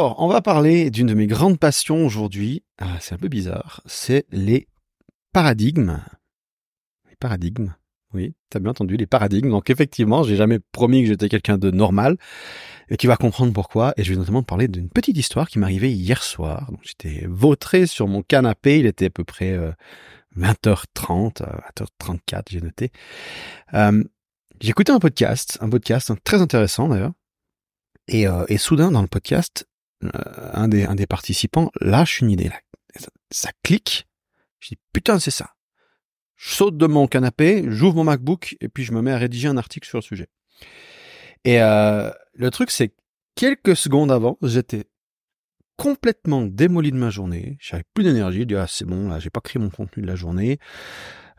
Alors, 0.00 0.16
on 0.16 0.28
va 0.28 0.40
parler 0.40 0.90
d'une 0.90 1.08
de 1.08 1.12
mes 1.12 1.26
grandes 1.26 1.58
passions 1.58 2.06
aujourd'hui. 2.06 2.64
Ah, 2.78 2.96
c'est 3.00 3.14
un 3.14 3.18
peu 3.18 3.28
bizarre. 3.28 3.82
C'est 3.84 4.24
les 4.30 4.66
paradigmes. 5.34 6.00
Les 7.10 7.16
paradigmes. 7.16 7.74
Oui, 8.14 8.34
t'as 8.48 8.60
bien 8.60 8.70
entendu, 8.70 8.96
les 8.96 9.04
paradigmes. 9.04 9.50
Donc 9.50 9.68
effectivement, 9.68 10.22
j'ai 10.22 10.36
jamais 10.36 10.58
promis 10.58 11.02
que 11.02 11.08
j'étais 11.08 11.28
quelqu'un 11.28 11.58
de 11.58 11.70
normal. 11.70 12.16
Et 12.88 12.96
tu 12.96 13.08
vas 13.08 13.18
comprendre 13.18 13.52
pourquoi. 13.52 13.92
Et 13.98 14.02
je 14.02 14.14
vais 14.14 14.18
notamment 14.18 14.42
parler 14.42 14.68
d'une 14.68 14.88
petite 14.88 15.18
histoire 15.18 15.50
qui 15.50 15.62
arrivée 15.62 15.92
hier 15.92 16.22
soir. 16.22 16.70
Donc 16.70 16.80
j'étais 16.80 17.26
vautré 17.28 17.84
sur 17.84 18.08
mon 18.08 18.22
canapé. 18.22 18.78
Il 18.78 18.86
était 18.86 19.08
à 19.08 19.10
peu 19.10 19.24
près 19.24 19.54
20h30, 20.34 21.42
euh, 21.42 21.46
20h34, 21.76 22.38
euh, 22.38 22.42
j'ai 22.48 22.60
noté. 22.62 22.90
Euh, 23.74 24.02
J'écoutais 24.62 24.92
un 24.92 24.98
podcast, 24.98 25.58
un 25.60 25.68
podcast 25.68 26.12
très 26.24 26.40
intéressant 26.40 26.88
d'ailleurs. 26.88 27.12
Euh, 28.14 28.44
et, 28.48 28.58
soudain, 28.58 28.90
dans 28.90 29.02
le 29.02 29.08
podcast, 29.08 29.66
un, 30.02 30.68
des, 30.68 30.84
un 30.84 30.94
des 30.94 31.06
participants 31.06 31.70
lâche 31.80 32.20
une 32.20 32.30
idée. 32.30 32.50
Ça, 33.30 33.50
clique. 33.62 34.08
Je 34.58 34.70
dis, 34.70 34.78
putain, 34.92 35.18
c'est 35.18 35.30
ça 35.30 35.54
je 36.40 36.54
saute 36.54 36.78
de 36.78 36.86
mon 36.86 37.06
canapé, 37.06 37.64
j'ouvre 37.68 37.96
mon 37.96 38.04
MacBook 38.04 38.56
et 38.62 38.70
puis 38.70 38.82
je 38.82 38.92
me 38.92 39.02
mets 39.02 39.12
à 39.12 39.18
rédiger 39.18 39.48
un 39.48 39.58
article 39.58 39.86
sur 39.86 39.98
le 39.98 40.02
sujet. 40.02 40.28
Et 41.44 41.60
euh, 41.60 42.10
le 42.32 42.50
truc, 42.50 42.70
c'est 42.70 42.94
quelques 43.34 43.76
secondes 43.76 44.10
avant, 44.10 44.38
j'étais 44.40 44.86
complètement 45.76 46.46
démoli 46.46 46.92
de 46.92 46.96
ma 46.96 47.10
journée. 47.10 47.58
J'avais 47.60 47.84
plus 47.92 48.04
d'énergie. 48.04 48.40
Je 48.40 48.44
dis 48.44 48.56
ah 48.56 48.66
c'est 48.66 48.86
bon 48.86 49.10
là, 49.10 49.18
j'ai 49.18 49.28
pas 49.28 49.40
créé 49.40 49.60
mon 49.60 49.68
contenu 49.68 50.02
de 50.02 50.06
la 50.06 50.16
journée. 50.16 50.58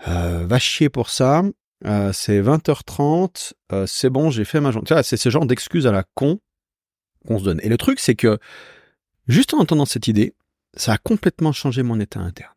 Euh, 0.07 0.45
va 0.45 0.59
chier 0.59 0.89
pour 0.89 1.09
ça. 1.09 1.41
Euh, 1.85 2.13
c'est 2.13 2.39
20h30. 2.39 3.53
Euh, 3.71 3.87
c'est 3.87 4.11
bon, 4.11 4.29
j'ai 4.29 4.45
fait 4.45 4.61
ma 4.61 4.69
journée. 4.69 4.87
C'est 5.01 5.17
ce 5.17 5.29
genre 5.29 5.47
d'excuses 5.47 5.87
à 5.87 5.91
la 5.91 6.03
con 6.13 6.39
qu'on 7.27 7.39
se 7.39 7.43
donne. 7.43 7.59
Et 7.63 7.69
le 7.69 7.77
truc, 7.77 7.99
c'est 7.99 8.15
que 8.15 8.39
juste 9.27 9.53
en 9.53 9.59
entendant 9.59 9.85
cette 9.85 10.07
idée, 10.07 10.33
ça 10.75 10.93
a 10.93 10.97
complètement 10.97 11.51
changé 11.51 11.83
mon 11.83 11.99
état 11.99 12.19
interne. 12.19 12.53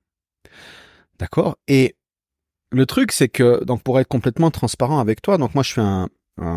D'accord? 1.19 1.57
Et 1.69 1.97
le 2.71 2.87
truc, 2.87 3.13
c'est 3.13 3.29
que, 3.29 3.65
donc 3.65 3.83
pour 3.83 3.99
être 4.01 4.09
complètement 4.09 4.51
transparent 4.51 4.99
avec 4.99 5.23
toi, 5.23 5.39
donc 5.39 5.55
moi 5.55 5.63
je 5.63 5.73
fais 5.73 5.81
un, 5.81 6.09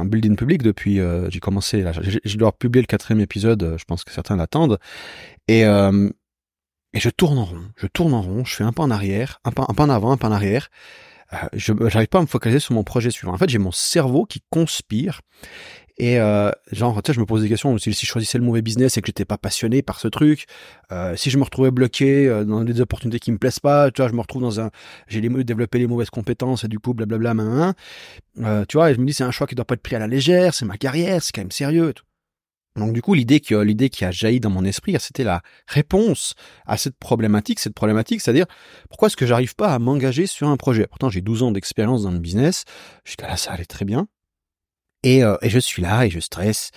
building 0.05 0.35
public 0.35 0.63
depuis, 0.63 0.99
euh, 0.99 1.29
j'ai 1.29 1.39
commencé, 1.39 1.83
là, 1.83 1.91
je 1.93 2.37
dois 2.37 2.51
publier 2.51 2.81
le 2.81 2.87
quatrième 2.87 3.19
épisode, 3.19 3.61
euh, 3.61 3.77
je 3.77 3.85
pense 3.85 4.03
que 4.03 4.11
certains 4.11 4.35
l'attendent, 4.35 4.79
et, 5.47 5.65
euh, 5.65 6.09
et 6.93 6.99
je 6.99 7.09
tourne 7.11 7.37
en 7.37 7.45
rond, 7.45 7.61
je 7.75 7.85
tourne 7.85 8.15
en 8.15 8.23
rond, 8.23 8.43
je 8.43 8.55
fais 8.55 8.63
un 8.63 8.71
pas 8.71 8.81
en 8.81 8.89
arrière, 8.89 9.39
un 9.45 9.51
pas, 9.51 9.65
un 9.69 9.73
pas 9.75 9.83
en 9.83 9.89
avant, 9.89 10.11
un 10.11 10.17
pas 10.17 10.29
en 10.29 10.31
arrière, 10.31 10.69
euh, 11.33 11.37
je 11.53 11.73
n'arrive 11.73 12.07
pas 12.07 12.19
à 12.19 12.21
me 12.21 12.27
focaliser 12.27 12.59
sur 12.59 12.73
mon 12.73 12.83
projet 12.83 13.11
suivant. 13.11 13.33
En 13.33 13.37
fait, 13.37 13.49
j'ai 13.49 13.57
mon 13.57 13.71
cerveau 13.71 14.25
qui 14.25 14.41
conspire 14.49 15.21
et 15.99 16.19
euh, 16.19 16.51
genre, 16.71 17.01
tu 17.01 17.09
sais, 17.09 17.15
je 17.15 17.19
me 17.19 17.25
pose 17.25 17.41
des 17.41 17.49
questions. 17.49 17.75
Si, 17.79 17.91
je 17.91 18.05
choisissais 18.05 18.37
le 18.37 18.43
mauvais 18.43 18.61
business 18.61 18.97
et 18.97 19.01
que 19.01 19.07
j'étais 19.07 19.25
pas 19.25 19.37
passionné 19.37 19.81
par 19.81 19.99
ce 19.99 20.07
truc, 20.07 20.45
euh, 20.91 21.15
si 21.15 21.31
je 21.31 21.37
me 21.39 21.43
retrouvais 21.43 21.71
bloqué 21.71 22.27
euh, 22.27 22.45
dans 22.45 22.63
des 22.63 22.79
opportunités 22.81 23.19
qui 23.19 23.31
me 23.31 23.39
plaisent 23.39 23.59
pas, 23.59 23.89
tu 23.89 24.01
vois, 24.01 24.09
je 24.09 24.13
me 24.13 24.21
retrouve 24.21 24.43
dans 24.43 24.59
un, 24.59 24.69
j'ai 25.07 25.21
développé 25.21 25.79
les 25.79 25.87
mauvaises 25.87 26.11
compétences 26.11 26.63
et 26.63 26.67
du 26.67 26.77
coup, 26.77 26.93
blablabla, 26.93 27.33
main, 27.33 27.73
euh, 28.39 28.63
tu 28.67 28.77
vois, 28.77 28.91
et 28.91 28.93
je 28.93 28.99
me 28.99 29.05
dis 29.05 29.13
c'est 29.13 29.23
un 29.23 29.31
choix 29.31 29.47
qui 29.47 29.55
doit 29.55 29.65
pas 29.65 29.73
être 29.73 29.81
pris 29.81 29.95
à 29.95 29.99
la 29.99 30.07
légère, 30.07 30.53
c'est 30.53 30.65
ma 30.65 30.77
carrière, 30.77 31.23
c'est 31.23 31.31
quand 31.33 31.41
même 31.41 31.51
sérieux. 31.51 31.93
tout. 31.93 32.03
Donc 32.75 32.93
du 32.93 33.01
coup, 33.01 33.15
l'idée 33.15 33.39
qui, 33.39 33.55
l'idée 33.65 33.89
qui 33.89 34.05
a 34.05 34.11
jailli 34.11 34.39
dans 34.39 34.51
mon 34.51 34.63
esprit, 34.63 34.95
c'était 34.99 35.23
la 35.23 35.41
réponse 35.65 36.35
à 36.67 36.77
cette 36.77 36.95
problématique. 36.97 37.59
Cette 37.59 37.73
problématique, 37.73 38.21
c'est-à-dire 38.21 38.45
pourquoi 38.89 39.07
est-ce 39.07 39.17
que 39.17 39.25
j'arrive 39.25 39.55
pas 39.55 39.73
à 39.73 39.79
m'engager 39.79 40.27
sur 40.27 40.47
un 40.47 40.57
projet? 40.57 40.85
Pourtant, 40.85 41.09
j'ai 41.09 41.21
12 41.21 41.41
ans 41.41 41.51
d'expérience 41.51 42.03
dans 42.03 42.11
le 42.11 42.19
business. 42.19 42.65
Jusqu'à 43.03 43.27
là, 43.27 43.35
ça 43.35 43.51
allait 43.51 43.65
très 43.65 43.83
bien. 43.83 44.07
Et, 45.03 45.23
euh, 45.23 45.37
et 45.41 45.49
je 45.49 45.59
suis 45.59 45.81
là 45.81 46.05
et 46.05 46.09
je 46.09 46.19
stresse 46.19 46.71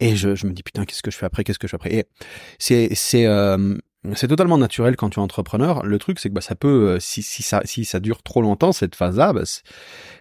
et 0.00 0.16
je, 0.16 0.34
je 0.34 0.46
me 0.46 0.52
dis 0.52 0.62
putain 0.62 0.84
qu'est-ce 0.84 1.02
que 1.02 1.10
je 1.10 1.16
fais 1.16 1.26
après 1.26 1.44
qu'est-ce 1.44 1.58
que 1.58 1.66
je 1.66 1.70
fais 1.70 1.76
après? 1.76 1.94
Et 1.94 2.04
c'est 2.58 2.94
c'est 2.94 3.26
euh, 3.26 3.76
c'est 4.14 4.28
totalement 4.28 4.56
naturel 4.58 4.96
quand 4.96 5.10
tu 5.10 5.18
es 5.18 5.22
entrepreneur. 5.22 5.84
Le 5.84 5.98
truc, 5.98 6.20
c'est 6.20 6.28
que 6.28 6.34
bah, 6.34 6.40
ça 6.40 6.54
peut, 6.54 6.90
euh, 6.90 7.00
si, 7.00 7.22
si, 7.22 7.42
ça, 7.42 7.60
si 7.64 7.84
ça 7.84 7.98
dure 7.98 8.22
trop 8.22 8.40
longtemps, 8.40 8.70
cette 8.70 8.94
phase-là, 8.94 9.32
bah, 9.32 9.42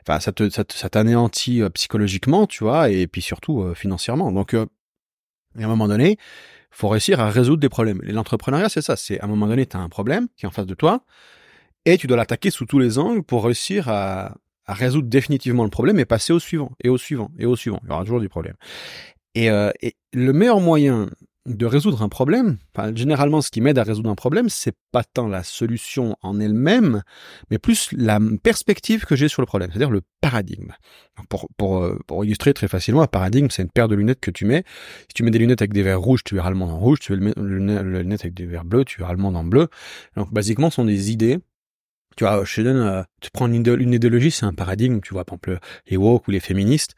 enfin, 0.08 0.20
ça 0.20 0.32
te, 0.32 0.50
ça, 0.50 0.64
t'anéantit 0.64 1.62
psychologiquement, 1.76 2.48
tu 2.48 2.64
vois, 2.64 2.90
et 2.90 3.06
puis 3.06 3.22
surtout 3.22 3.74
financièrement. 3.76 4.32
Donc, 4.32 4.56
à 4.56 4.66
un 5.64 5.68
moment 5.68 5.88
donné, 5.88 6.18
faut 6.72 6.90
réussir 6.90 7.20
à 7.20 7.30
résoudre 7.30 7.60
des 7.60 7.70
problèmes. 7.70 8.02
L'entrepreneuriat, 8.02 8.70
c'est 8.70 8.82
ça. 8.82 8.96
C'est 8.96 9.20
à 9.20 9.26
un 9.26 9.28
moment 9.28 9.48
donné, 9.48 9.66
tu 9.68 9.78
as 9.78 9.80
un 9.80 9.90
problème 9.90 10.28
qui 10.36 10.46
est 10.46 10.48
en 10.48 10.52
face 10.52 10.66
de 10.66 10.74
toi, 10.74 11.06
et 11.86 11.98
tu 11.98 12.08
dois 12.08 12.18
l'attaquer 12.18 12.50
sous 12.50 12.66
tous 12.66 12.80
les 12.80 12.98
angles 12.98 13.22
pour 13.22 13.46
réussir 13.46 13.88
à, 13.88 14.36
à 14.66 14.74
résoudre 14.74 15.08
définitivement 15.08 15.64
le 15.64 15.70
problème 15.70 16.00
et 16.00 16.06
passer 16.06 16.34
au 16.34 16.40
suivant, 16.40 16.72
et 16.84 16.90
au 16.90 16.98
suivant, 16.98 17.32
et 17.38 17.46
au 17.46 17.56
suivant. 17.56 17.80
Il 17.84 17.90
y 17.90 17.92
aura 17.92 18.04
toujours 18.04 18.20
du 18.20 18.30
problème. 18.30 18.56
Et, 19.36 19.50
euh, 19.50 19.72
et 19.82 19.96
le 20.14 20.34
meilleur 20.34 20.60
moyen 20.60 21.10
de 21.46 21.66
résoudre 21.66 22.02
un 22.02 22.10
problème, 22.10 22.58
enfin, 22.76 22.92
généralement 22.96 23.40
ce 23.42 23.52
qui 23.52 23.62
m'aide 23.62 23.78
à 23.78 23.84
résoudre 23.84 24.10
un 24.10 24.16
problème, 24.16 24.50
c'est 24.50 24.76
pas 24.92 25.04
tant 25.04 25.28
la 25.28 25.44
solution 25.44 26.16
en 26.24 26.40
elle-même, 26.40 27.04
mais 27.52 27.60
plus 27.60 27.90
la 27.92 28.20
perspective 28.42 29.06
que 29.06 29.16
j'ai 29.16 29.28
sur 29.28 29.44
le 29.44 29.46
problème, 29.46 29.70
c'est-à-dire 29.70 29.92
le 29.92 30.02
paradigme. 30.22 30.72
Pour, 31.30 31.48
pour, 31.56 31.84
euh, 31.84 32.00
pour 32.08 32.26
illustrer 32.26 32.54
très 32.54 32.68
facilement, 32.68 33.04
un 33.04 33.08
paradigme, 33.08 33.50
c'est 33.52 33.62
une 33.62 33.70
paire 33.70 33.88
de 33.88 33.96
lunettes 33.96 34.22
que 34.22 34.32
tu 34.32 34.46
mets. 34.46 34.64
Si 35.02 35.14
tu 35.14 35.24
mets 35.24 35.32
des 35.32 35.40
lunettes 35.40 35.62
avec 35.62 35.74
des 35.74 35.84
verres 35.84 36.02
rouges, 36.02 36.24
tu 36.24 36.34
verras 36.34 36.50
le 36.50 36.56
monde 36.56 36.72
en 36.72 36.80
rouge. 36.80 37.00
Tu 37.00 37.16
mets 37.16 37.34
le, 37.38 37.60
lunettes 38.02 38.22
avec 38.22 38.34
des 38.34 38.46
verres 38.46 38.66
bleus, 38.66 38.86
tu 38.86 39.00
verras 39.00 39.14
le 39.14 39.20
monde 39.20 39.38
en 39.38 39.44
bleu. 39.44 39.68
Donc, 40.16 40.34
basiquement, 40.34 40.72
ce 40.72 40.78
sont 40.78 40.86
des 40.86 41.12
idées 41.12 41.40
tu 42.16 42.24
vois, 42.24 42.44
donne, 42.58 42.78
euh, 42.78 43.04
tu 43.22 43.30
prends 43.32 43.48
une, 43.48 43.56
idéologie, 43.94 44.32
c'est 44.32 44.46
un 44.46 44.54
paradigme, 44.54 45.02
tu 45.02 45.14
vois, 45.14 45.26
par 45.26 45.36
exemple, 45.36 45.60
les 45.88 45.98
woke 45.98 46.28
ou 46.28 46.32
les 46.32 46.40
féministes 46.40 46.96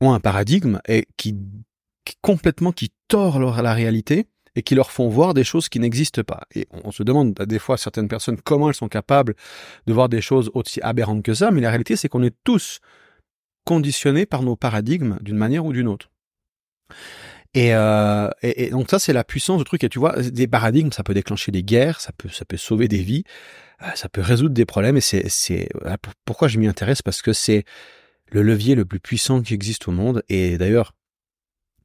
ont 0.00 0.12
un 0.12 0.20
paradigme 0.20 0.80
et 0.88 1.06
qui, 1.16 1.36
complètement, 2.20 2.72
qui 2.72 2.92
tord 3.08 3.38
leur, 3.38 3.62
la 3.62 3.74
réalité 3.74 4.26
et 4.56 4.62
qui 4.62 4.74
leur 4.74 4.90
font 4.90 5.08
voir 5.08 5.34
des 5.34 5.44
choses 5.44 5.68
qui 5.68 5.80
n'existent 5.80 6.22
pas. 6.22 6.42
Et 6.54 6.66
on, 6.70 6.92
se 6.92 7.02
demande 7.02 7.34
des 7.34 7.58
fois 7.58 7.76
certaines 7.76 8.08
personnes 8.08 8.36
comment 8.42 8.68
elles 8.68 8.74
sont 8.74 8.88
capables 8.88 9.34
de 9.86 9.92
voir 9.92 10.08
des 10.08 10.20
choses 10.20 10.50
aussi 10.54 10.80
aberrantes 10.82 11.22
que 11.22 11.34
ça, 11.34 11.50
mais 11.50 11.60
la 11.60 11.70
réalité 11.70 11.96
c'est 11.96 12.08
qu'on 12.08 12.22
est 12.22 12.34
tous 12.44 12.80
conditionnés 13.64 14.26
par 14.26 14.42
nos 14.42 14.56
paradigmes 14.56 15.18
d'une 15.22 15.36
manière 15.36 15.64
ou 15.64 15.72
d'une 15.72 15.88
autre. 15.88 16.10
Et, 17.54 17.74
euh, 17.74 18.28
et, 18.42 18.64
et, 18.64 18.70
donc 18.70 18.90
ça 18.90 18.98
c'est 18.98 19.12
la 19.12 19.24
puissance 19.24 19.58
du 19.58 19.64
truc. 19.64 19.82
Et 19.84 19.88
tu 19.88 19.98
vois, 19.98 20.20
des 20.20 20.46
paradigmes, 20.46 20.90
ça 20.92 21.02
peut 21.02 21.14
déclencher 21.14 21.50
des 21.52 21.62
guerres, 21.62 22.00
ça 22.00 22.12
peut, 22.12 22.28
ça 22.28 22.44
peut 22.44 22.56
sauver 22.56 22.88
des 22.88 22.98
vies. 22.98 23.24
Euh, 23.82 23.86
ça 23.94 24.08
peut 24.08 24.20
résoudre 24.20 24.54
des 24.54 24.64
problèmes 24.66 24.96
et 24.96 25.00
c'est, 25.00 25.28
c'est 25.28 25.68
pourquoi 26.24 26.48
je 26.48 26.58
m'y 26.58 26.66
intéresse? 26.66 27.02
Parce 27.02 27.22
que 27.22 27.32
c'est 27.32 27.64
le 28.30 28.42
levier 28.42 28.74
le 28.74 28.84
plus 28.84 29.00
puissant 29.00 29.42
qui 29.42 29.54
existe 29.54 29.88
au 29.88 29.92
monde 29.92 30.22
et 30.28 30.58
d'ailleurs 30.58 30.94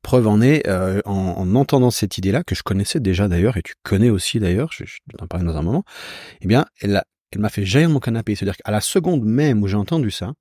preuve 0.01 0.27
en 0.27 0.41
est 0.41 0.67
euh, 0.67 1.01
en, 1.05 1.35
en, 1.37 1.55
entendant 1.55 1.91
cette 1.91 2.17
idée-là 2.17 2.43
que 2.43 2.55
je 2.55 2.63
connaissais 2.63 2.99
déjà 2.99 3.27
d'ailleurs 3.27 3.57
et 3.57 3.61
tu 3.61 3.73
connais 3.83 4.09
aussi 4.09 4.39
d'ailleurs, 4.39 4.71
je, 4.71 4.85
je 4.85 4.97
t'en 5.17 5.27
parler 5.27 5.45
dans 5.45 5.57
un 5.57 5.61
moment. 5.61 5.83
Eh 6.41 6.47
bien, 6.47 6.65
elle, 6.81 7.03
elle 7.31 7.39
m'a 7.39 7.49
fait 7.49 7.65
jaillir 7.65 7.89
mon 7.89 7.99
canapé, 7.99 8.35
c'est-à-dire 8.35 8.57
qu'à 8.57 8.71
la 8.71 8.81
seconde 8.81 9.23
même 9.23 9.61
où 9.61 9.67
j'ai 9.67 9.75
entendu 9.75 10.09
ça, 10.09 10.33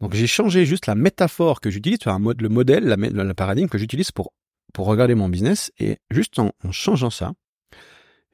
donc 0.00 0.14
j'ai 0.14 0.26
changé 0.26 0.64
juste 0.64 0.86
la 0.86 0.94
métaphore 0.94 1.60
que 1.60 1.70
j'utilise, 1.70 1.98
le 2.06 2.48
modèle, 2.48 2.84
la, 2.84 2.96
le 2.96 3.34
paradigme 3.34 3.68
que 3.68 3.78
j'utilise 3.78 4.10
pour 4.10 4.32
pour 4.72 4.86
regarder 4.86 5.16
mon 5.16 5.28
business 5.28 5.72
et 5.78 5.98
juste 6.10 6.38
en, 6.38 6.52
en 6.64 6.70
changeant 6.70 7.10
ça, 7.10 7.32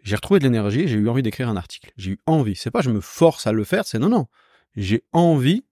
j'ai 0.06 0.14
retrouvé 0.16 0.40
de 0.40 0.44
l'énergie, 0.44 0.88
j'ai 0.88 0.96
eu 0.96 1.08
envie 1.08 1.22
d'écrire 1.22 1.48
un 1.48 1.56
article. 1.56 1.90
J'ai 1.96 2.12
eu 2.12 2.18
envie. 2.26 2.56
C'est 2.56 2.70
pas 2.70 2.80
je 2.80 2.90
me 2.90 3.00
force 3.00 3.46
à 3.46 3.52
le 3.52 3.64
faire, 3.64 3.84
c'est 3.84 3.98
non, 3.98 4.08
non. 4.08 4.26
J'ai 4.76 5.02
envie 5.12 5.64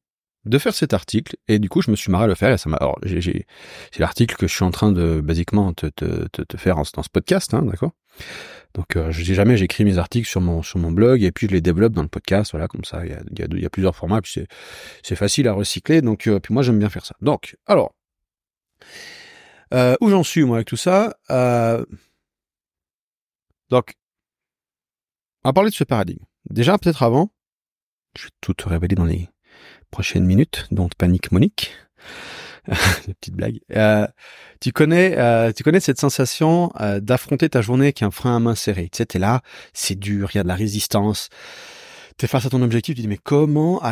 de 0.44 0.58
faire 0.58 0.74
cet 0.74 0.92
article 0.92 1.36
et 1.48 1.58
du 1.58 1.70
coup 1.70 1.80
je 1.80 1.90
me 1.90 1.96
suis 1.96 2.12
marré 2.12 2.24
à 2.24 2.26
le 2.26 2.34
faire 2.34 2.52
et 2.52 2.58
ça 2.58 2.68
m'a 2.68 2.76
alors 2.76 2.98
j'ai, 3.02 3.46
c'est 3.90 4.00
l'article 4.00 4.36
que 4.36 4.46
je 4.46 4.54
suis 4.54 4.64
en 4.64 4.70
train 4.70 4.92
de 4.92 5.22
basiquement 5.22 5.72
te, 5.72 5.86
te, 5.86 6.26
te, 6.28 6.42
te 6.42 6.56
faire 6.58 6.76
dans 6.76 6.84
ce 6.84 7.08
podcast 7.10 7.54
hein, 7.54 7.62
d'accord? 7.62 7.92
Donc 8.74 8.96
euh, 8.96 9.10
je 9.10 9.22
dis 9.22 9.34
jamais 9.34 9.56
j'écris 9.56 9.86
mes 9.86 9.96
articles 9.96 10.28
sur 10.28 10.42
mon 10.42 10.62
sur 10.62 10.78
mon 10.78 10.92
blog 10.92 11.22
et 11.22 11.32
puis 11.32 11.46
je 11.46 11.52
les 11.52 11.62
développe 11.62 11.94
dans 11.94 12.02
le 12.02 12.08
podcast 12.08 12.50
voilà 12.50 12.68
comme 12.68 12.84
ça 12.84 13.06
il 13.06 13.12
y 13.12 13.14
a, 13.14 13.22
il 13.30 13.38
y 13.38 13.42
a, 13.42 13.46
il 13.52 13.62
y 13.62 13.64
a 13.64 13.70
plusieurs 13.70 13.96
formats 13.96 14.20
puis 14.20 14.32
c'est 14.34 14.46
c'est 15.02 15.16
facile 15.16 15.48
à 15.48 15.54
recycler 15.54 16.02
donc 16.02 16.26
euh, 16.26 16.38
puis 16.40 16.52
moi 16.52 16.62
j'aime 16.62 16.78
bien 16.78 16.90
faire 16.90 17.06
ça 17.06 17.16
donc 17.22 17.56
alors 17.64 17.94
euh, 19.72 19.96
où 20.00 20.10
j'en 20.10 20.22
suis 20.22 20.44
moi 20.44 20.58
avec 20.58 20.68
tout 20.68 20.76
ça? 20.76 21.16
Euh, 21.30 21.84
donc 23.70 23.94
on 25.44 25.50
va 25.50 25.52
parler 25.52 25.70
de 25.70 25.74
ce 25.74 25.84
paradigme. 25.84 26.24
Déjà, 26.50 26.78
peut-être 26.78 27.02
avant, 27.02 27.30
je 28.16 28.24
vais 28.24 28.30
tout 28.40 28.54
te 28.54 28.68
révéler 28.68 28.94
dans 28.94 29.04
les 29.04 29.28
prochaines 29.90 30.24
minutes, 30.24 30.66
dont 30.70 30.88
panique 30.96 31.32
Monique. 31.32 31.72
petite 32.66 33.34
blague. 33.34 33.60
Euh, 33.72 34.06
tu 34.60 34.72
connais, 34.72 35.18
euh, 35.18 35.52
tu 35.52 35.62
connais 35.62 35.80
cette 35.80 36.00
sensation 36.00 36.72
euh, 36.80 36.98
d'affronter 37.00 37.48
ta 37.50 37.60
journée 37.60 37.86
avec 37.86 38.02
un 38.02 38.10
frein 38.10 38.36
à 38.36 38.40
main 38.40 38.54
serré. 38.54 38.88
Tu 38.90 38.98
sais, 38.98 39.06
t'es 39.06 39.18
là, 39.18 39.42
c'est 39.74 39.98
dur, 39.98 40.30
il 40.32 40.38
y 40.38 40.40
a 40.40 40.42
de 40.42 40.48
la 40.48 40.54
résistance. 40.54 41.28
T'es 42.16 42.26
face 42.26 42.46
à 42.46 42.50
ton 42.50 42.62
objectif, 42.62 42.94
tu 42.94 43.02
dis 43.02 43.08
mais 43.08 43.18
comment 43.22 43.82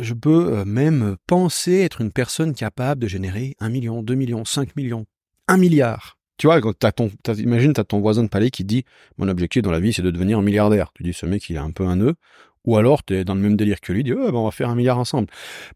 je 0.00 0.14
peux 0.14 0.54
euh, 0.54 0.64
même 0.64 1.16
penser 1.26 1.80
être 1.80 2.00
une 2.00 2.12
personne 2.12 2.54
capable 2.54 3.02
de 3.02 3.08
générer 3.08 3.56
un 3.58 3.68
million, 3.68 4.02
deux 4.02 4.14
millions, 4.14 4.44
cinq 4.44 4.76
millions, 4.76 5.04
un 5.48 5.56
milliard 5.56 6.16
tu 6.42 6.48
vois, 6.48 6.60
quand 6.60 6.76
t'as 6.76 6.90
ton, 6.90 7.08
t'as 7.22 7.84
ton 7.84 8.00
voisin 8.00 8.24
de 8.24 8.28
palais 8.28 8.50
qui 8.50 8.64
dit, 8.64 8.84
mon 9.16 9.28
objectif 9.28 9.62
dans 9.62 9.70
la 9.70 9.78
vie, 9.78 9.92
c'est 9.92 10.02
de 10.02 10.10
devenir 10.10 10.42
milliardaire. 10.42 10.90
Tu 10.92 11.04
dis, 11.04 11.12
ce 11.12 11.24
mec, 11.24 11.48
il 11.48 11.56
a 11.56 11.62
un 11.62 11.70
peu 11.70 11.84
un 11.84 11.94
nœud. 11.94 12.16
Ou 12.64 12.76
alors, 12.76 13.04
t'es 13.04 13.24
dans 13.24 13.36
le 13.36 13.40
même 13.40 13.56
délire 13.56 13.80
que 13.80 13.92
lui, 13.92 14.02
dis, 14.02 14.12
oh, 14.12 14.16
ben, 14.16 14.34
on 14.34 14.46
va 14.46 14.50
faire 14.50 14.68
un 14.68 14.74
milliard 14.74 14.98
ensemble. 14.98 15.28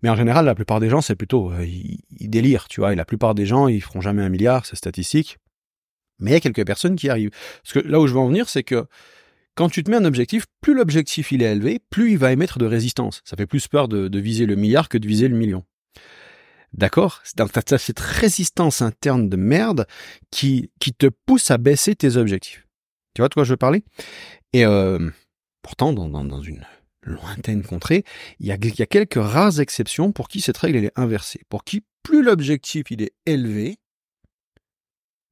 Mais 0.03 0.09
en 0.09 0.17
général, 0.17 0.45
la 0.45 0.57
plupart 0.57 0.81
des 0.81 0.91
gens, 0.91 1.01
c'est 1.01 1.15
plutôt, 1.15 1.53
euh, 1.53 1.65
ils, 1.65 2.29
délirent, 2.29 2.67
tu 2.67 2.81
vois. 2.81 2.93
Et 2.93 2.97
la 2.97 3.05
plupart 3.05 3.37
des 3.37 3.47
gens, 3.47 3.69
ils 3.69 3.81
feront 3.81 4.01
jamais 4.01 4.23
un 4.23 4.29
milliard, 4.29 4.67
c'est 4.67 4.75
statistique. 4.75 5.39
Mais 6.19 6.33
il 6.33 6.35
y 6.35 6.37
a 6.37 6.41
quelques 6.41 6.67
personnes 6.67 6.97
qui 6.97 7.09
arrivent. 7.11 7.31
Parce 7.63 7.73
que 7.73 7.89
là 7.89 8.01
où 8.01 8.09
je 8.09 8.13
veux 8.13 8.19
en 8.19 8.27
venir, 8.27 8.49
c'est 8.49 8.65
que 8.65 8.87
quand 9.55 9.69
tu 9.69 9.85
te 9.85 9.91
mets 9.93 9.99
un 9.99 10.05
objectif, 10.05 10.47
plus 10.61 10.75
l'objectif 10.75 11.31
il 11.31 11.45
est 11.45 11.53
élevé, 11.53 11.79
plus 11.91 12.11
il 12.11 12.19
va 12.19 12.33
émettre 12.33 12.59
de 12.59 12.67
résistance. 12.67 13.23
Ça 13.25 13.37
fait 13.37 13.47
plus 13.47 13.69
peur 13.69 13.87
de, 13.87 14.19
viser 14.19 14.47
le 14.47 14.57
milliard 14.57 14.89
que 14.89 14.99
de 14.99 15.07
viser 15.07 15.29
le 15.29 15.37
million. 15.37 15.63
D'accord? 16.73 17.23
Donc 17.37 17.51
cette 17.79 18.01
résistance 18.01 18.83
interne 18.83 19.29
de 19.29 19.37
merde 19.37 19.87
qui, 20.31 20.71
qui 20.81 20.93
te 20.93 21.07
pousse 21.07 21.51
à 21.51 21.59
baisser 21.59 21.95
tes 21.95 22.17
objectifs. 22.17 22.67
Tu 23.15 23.23
vois 23.23 23.29
de 23.29 23.35
quoi 23.35 23.45
je 23.45 23.51
veux 23.51 23.57
parler? 23.57 23.83
Et 24.53 24.67
euh, 24.67 25.11
pourtant, 25.63 25.93
dans, 25.93 26.09
dans, 26.09 26.43
une 26.43 26.67
lointaine 27.03 27.63
contrée, 27.63 28.05
il 28.41 28.47
y, 28.47 28.53
a, 28.53 28.59
quelques 28.59 29.15
rares 29.15 29.61
exceptions 29.61 30.13
pour 30.13 30.29
qui 30.29 30.41
cette 30.41 30.59
règle 30.59 30.85
est 30.85 30.93
inversée. 30.97 31.41
Pour 31.49 31.65
qui 31.65 31.83
plus 32.03 32.23
l'objectif 32.23 32.91
il 32.91 33.03
est 33.03 33.15
élevé, 33.25 33.77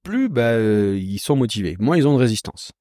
plus 0.02 0.28
bah, 0.28 0.52
euh, 0.52 0.98
ils 0.98 1.18
sont 1.18 1.36
motivés, 1.36 1.76
moins 1.78 1.96
ils 1.96 2.08
ont 2.08 2.14
de 2.14 2.20
résistance. 2.20 2.72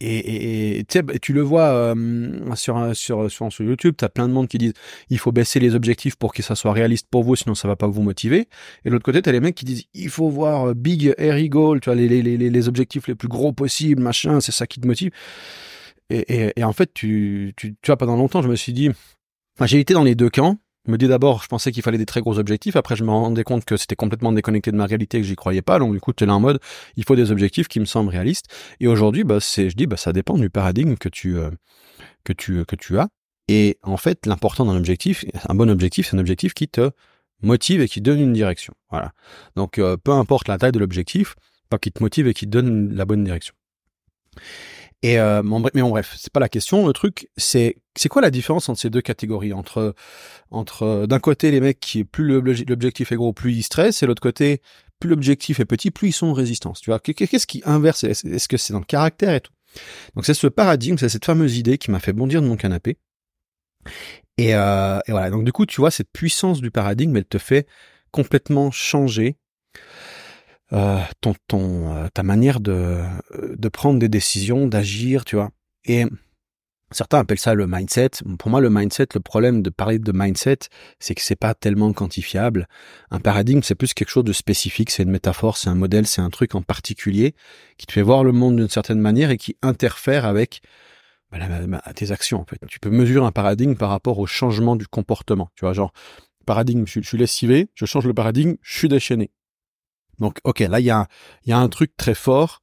Et, 0.00 0.78
et, 0.78 1.02
bah, 1.02 1.14
tu 1.20 1.32
le 1.32 1.40
vois 1.40 1.68
euh, 1.68 2.54
sur, 2.54 2.94
sur, 2.94 3.30
sur, 3.30 3.64
YouTube, 3.64 3.94
tu 3.96 4.04
as 4.04 4.10
plein 4.10 4.28
de 4.28 4.32
monde 4.34 4.46
qui 4.46 4.58
disent 4.58 4.74
il 5.08 5.18
faut 5.18 5.32
baisser 5.32 5.58
les 5.58 5.74
objectifs 5.74 6.16
pour 6.16 6.34
que 6.34 6.42
ça 6.42 6.54
soit 6.54 6.72
réaliste 6.72 7.08
pour 7.10 7.24
vous, 7.24 7.34
sinon 7.34 7.54
ça 7.54 7.66
va 7.66 7.76
pas 7.76 7.86
vous 7.86 8.02
motiver. 8.02 8.48
Et 8.84 8.88
de 8.88 8.90
l'autre 8.90 9.04
côté, 9.04 9.22
tu 9.22 9.28
as 9.28 9.32
les 9.32 9.40
mecs 9.40 9.54
qui 9.54 9.64
disent 9.64 9.84
il 9.94 10.10
faut 10.10 10.28
voir 10.28 10.68
euh, 10.68 10.74
big 10.74 11.14
airy 11.16 11.48
goal, 11.48 11.80
tu 11.80 11.86
vois, 11.86 11.94
les, 11.94 12.08
les, 12.08 12.22
les, 12.22 12.50
les 12.50 12.68
objectifs 12.68 13.08
les 13.08 13.14
plus 13.14 13.28
gros 13.28 13.52
possibles, 13.52 14.02
machin, 14.02 14.40
c'est 14.40 14.52
ça 14.52 14.66
qui 14.66 14.80
te 14.80 14.86
motive. 14.86 15.10
Et, 16.10 16.52
et, 16.56 16.64
en 16.64 16.72
fait, 16.72 16.92
tu, 16.94 17.52
tu, 17.56 17.74
tu 17.82 17.86
vois, 17.86 17.96
pendant 17.96 18.16
longtemps, 18.16 18.42
je 18.42 18.48
me 18.48 18.54
suis 18.54 18.72
dit, 18.72 18.90
j'ai 19.64 19.80
été 19.80 19.94
dans 19.94 20.04
les 20.04 20.14
deux 20.14 20.30
camps. 20.30 20.58
Me 20.86 20.96
dis 20.96 21.08
d'abord, 21.08 21.42
je 21.42 21.48
pensais 21.48 21.72
qu'il 21.72 21.82
fallait 21.82 21.98
des 21.98 22.06
très 22.06 22.20
gros 22.20 22.38
objectifs. 22.38 22.76
Après, 22.76 22.94
je 22.94 23.04
me 23.04 23.10
rendais 23.10 23.42
compte 23.42 23.64
que 23.64 23.76
c'était 23.76 23.96
complètement 23.96 24.32
déconnecté 24.32 24.70
de 24.70 24.76
ma 24.76 24.86
réalité, 24.86 25.20
que 25.20 25.26
j'y 25.26 25.34
croyais 25.34 25.62
pas. 25.62 25.78
Donc, 25.78 25.92
du 25.92 26.00
coup, 26.00 26.12
tu 26.12 26.24
es 26.24 26.26
là 26.26 26.34
en 26.34 26.40
mode, 26.40 26.60
il 26.96 27.04
faut 27.04 27.16
des 27.16 27.32
objectifs 27.32 27.66
qui 27.68 27.80
me 27.80 27.84
semblent 27.84 28.10
réalistes. 28.10 28.46
Et 28.80 28.86
aujourd'hui, 28.86 29.24
bah, 29.24 29.38
c'est, 29.40 29.68
je 29.68 29.76
dis, 29.76 29.86
bah, 29.86 29.96
ça 29.96 30.12
dépend 30.12 30.38
du 30.38 30.48
paradigme 30.48 30.94
que 30.94 31.08
tu, 31.08 31.36
euh, 31.36 31.50
que 32.24 32.32
tu, 32.32 32.64
que 32.64 32.76
tu 32.76 32.98
as. 32.98 33.08
Et 33.48 33.78
en 33.82 33.96
fait, 33.96 34.26
l'important 34.26 34.64
d'un 34.64 34.76
objectif, 34.76 35.24
un 35.48 35.54
bon 35.54 35.70
objectif, 35.70 36.08
c'est 36.08 36.16
un 36.16 36.20
objectif 36.20 36.54
qui 36.54 36.68
te 36.68 36.90
motive 37.42 37.80
et 37.80 37.88
qui 37.88 38.00
donne 38.00 38.20
une 38.20 38.32
direction. 38.32 38.74
Voilà. 38.90 39.12
Donc, 39.56 39.78
euh, 39.78 39.96
peu 39.96 40.12
importe 40.12 40.48
la 40.48 40.58
taille 40.58 40.72
de 40.72 40.78
l'objectif, 40.78 41.34
pas 41.68 41.78
qui 41.78 41.92
te 41.92 42.02
motive 42.02 42.28
et 42.28 42.34
qui 42.34 42.46
te 42.46 42.50
donne 42.50 42.94
la 42.94 43.04
bonne 43.04 43.24
direction. 43.24 43.54
Et 45.02 45.18
euh, 45.18 45.42
mais 45.42 45.82
bon, 45.82 45.90
bref, 45.90 46.14
c'est 46.18 46.32
pas 46.32 46.40
la 46.40 46.48
question. 46.48 46.86
Le 46.86 46.92
truc, 46.92 47.28
c'est 47.36 47.76
c'est 47.96 48.08
quoi 48.08 48.22
la 48.22 48.30
différence 48.30 48.68
entre 48.68 48.80
ces 48.80 48.90
deux 48.90 49.02
catégories? 49.02 49.52
Entre 49.52 49.94
entre 50.50 50.82
euh, 50.84 51.06
d'un 51.06 51.18
côté 51.18 51.50
les 51.50 51.60
mecs 51.60 51.80
qui 51.80 52.04
plus 52.04 52.24
l'objectif 52.40 53.12
est 53.12 53.16
gros, 53.16 53.32
plus 53.32 53.54
ils 53.54 53.62
stressent, 53.62 54.02
et 54.02 54.06
l'autre 54.06 54.22
côté 54.22 54.62
plus 54.98 55.10
l'objectif 55.10 55.60
est 55.60 55.66
petit, 55.66 55.90
plus 55.90 56.08
ils 56.08 56.12
sont 56.12 56.28
en 56.28 56.32
résistance. 56.32 56.80
Tu 56.80 56.90
vois 56.90 56.98
Qu'est-ce 56.98 57.46
qui 57.46 57.62
inverse? 57.66 58.04
Est-ce 58.04 58.48
que 58.48 58.56
c'est 58.56 58.72
dans 58.72 58.78
le 58.78 58.86
caractère 58.86 59.34
et 59.34 59.40
tout? 59.40 59.52
Donc 60.14 60.24
c'est 60.24 60.34
ce 60.34 60.46
paradigme, 60.46 60.96
c'est 60.96 61.10
cette 61.10 61.26
fameuse 61.26 61.58
idée 61.58 61.76
qui 61.76 61.90
m'a 61.90 62.00
fait 62.00 62.14
bondir 62.14 62.40
de 62.40 62.46
mon 62.46 62.56
canapé. 62.56 62.96
Et, 64.38 64.54
euh, 64.54 64.98
et 65.06 65.12
voilà. 65.12 65.30
Donc 65.30 65.44
du 65.44 65.52
coup, 65.52 65.66
tu 65.66 65.80
vois 65.80 65.90
cette 65.90 66.10
puissance 66.10 66.60
du 66.60 66.70
paradigme, 66.70 67.16
elle 67.16 67.26
te 67.26 67.38
fait 67.38 67.66
complètement 68.10 68.70
changer 68.70 69.36
euh, 70.72 71.00
ton, 71.20 71.34
ton, 71.46 71.94
euh, 71.94 72.08
ta 72.12 72.22
manière 72.22 72.60
de, 72.60 73.02
de 73.56 73.68
prendre 73.68 73.98
des 73.98 74.08
décisions, 74.08 74.66
d'agir, 74.66 75.24
tu 75.24 75.36
vois. 75.36 75.50
Et 75.84 76.04
certains 76.90 77.18
appellent 77.18 77.38
ça 77.38 77.54
le 77.54 77.66
mindset. 77.66 78.10
Pour 78.38 78.50
moi, 78.50 78.60
le 78.60 78.70
mindset, 78.70 79.06
le 79.14 79.20
problème 79.20 79.62
de 79.62 79.70
parler 79.70 79.98
de 79.98 80.12
mindset, 80.12 80.58
c'est 80.98 81.14
que 81.14 81.22
c'est 81.22 81.36
pas 81.36 81.54
tellement 81.54 81.92
quantifiable. 81.92 82.66
Un 83.10 83.20
paradigme, 83.20 83.60
c'est 83.62 83.74
plus 83.74 83.94
quelque 83.94 84.10
chose 84.10 84.24
de 84.24 84.32
spécifique, 84.32 84.90
c'est 84.90 85.04
une 85.04 85.10
métaphore, 85.10 85.56
c'est 85.56 85.68
un 85.68 85.74
modèle, 85.74 86.06
c'est 86.06 86.20
un 86.20 86.30
truc 86.30 86.54
en 86.54 86.62
particulier 86.62 87.34
qui 87.76 87.86
te 87.86 87.92
fait 87.92 88.02
voir 88.02 88.24
le 88.24 88.32
monde 88.32 88.56
d'une 88.56 88.68
certaine 88.68 89.00
manière 89.00 89.30
et 89.30 89.36
qui 89.36 89.56
interfère 89.62 90.24
avec 90.24 90.62
bah, 91.30 91.82
tes 91.94 92.12
actions. 92.12 92.40
En 92.40 92.44
fait, 92.44 92.58
tu 92.68 92.80
peux 92.80 92.90
mesurer 92.90 93.26
un 93.26 93.32
paradigme 93.32 93.74
par 93.74 93.90
rapport 93.90 94.18
au 94.18 94.26
changement 94.26 94.76
du 94.76 94.86
comportement. 94.86 95.50
Tu 95.54 95.64
vois, 95.64 95.72
genre 95.72 95.92
paradigme, 96.46 96.84
je, 96.86 97.00
je 97.00 97.06
suis 97.06 97.18
lessivé, 97.18 97.68
je 97.74 97.86
change 97.86 98.06
le 98.06 98.14
paradigme, 98.14 98.54
je 98.62 98.78
suis 98.78 98.88
déchaîné. 98.88 99.30
Donc, 100.18 100.38
ok, 100.44 100.60
là, 100.60 100.80
il 100.80 100.86
y 100.86 100.90
a, 100.90 101.06
y 101.46 101.52
a 101.52 101.58
un 101.58 101.68
truc 101.68 101.96
très 101.96 102.14
fort, 102.14 102.62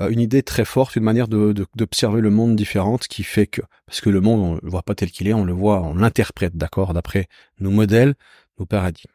euh, 0.00 0.08
une 0.08 0.20
idée 0.20 0.42
très 0.42 0.64
forte, 0.64 0.96
une 0.96 1.04
manière 1.04 1.28
de, 1.28 1.54
d'observer 1.74 2.20
le 2.20 2.30
monde 2.30 2.56
différente 2.56 3.06
qui 3.06 3.22
fait 3.22 3.46
que, 3.46 3.60
parce 3.86 4.00
que 4.00 4.10
le 4.10 4.20
monde, 4.20 4.40
on 4.40 4.54
le 4.62 4.70
voit 4.70 4.82
pas 4.82 4.94
tel 4.94 5.10
qu'il 5.10 5.28
est, 5.28 5.34
on 5.34 5.44
le 5.44 5.52
voit, 5.52 5.82
on 5.82 5.94
l'interprète, 5.94 6.56
d'accord, 6.56 6.94
d'après 6.94 7.28
nos 7.58 7.70
modèles, 7.70 8.14
nos 8.58 8.66
paradigmes. 8.66 9.10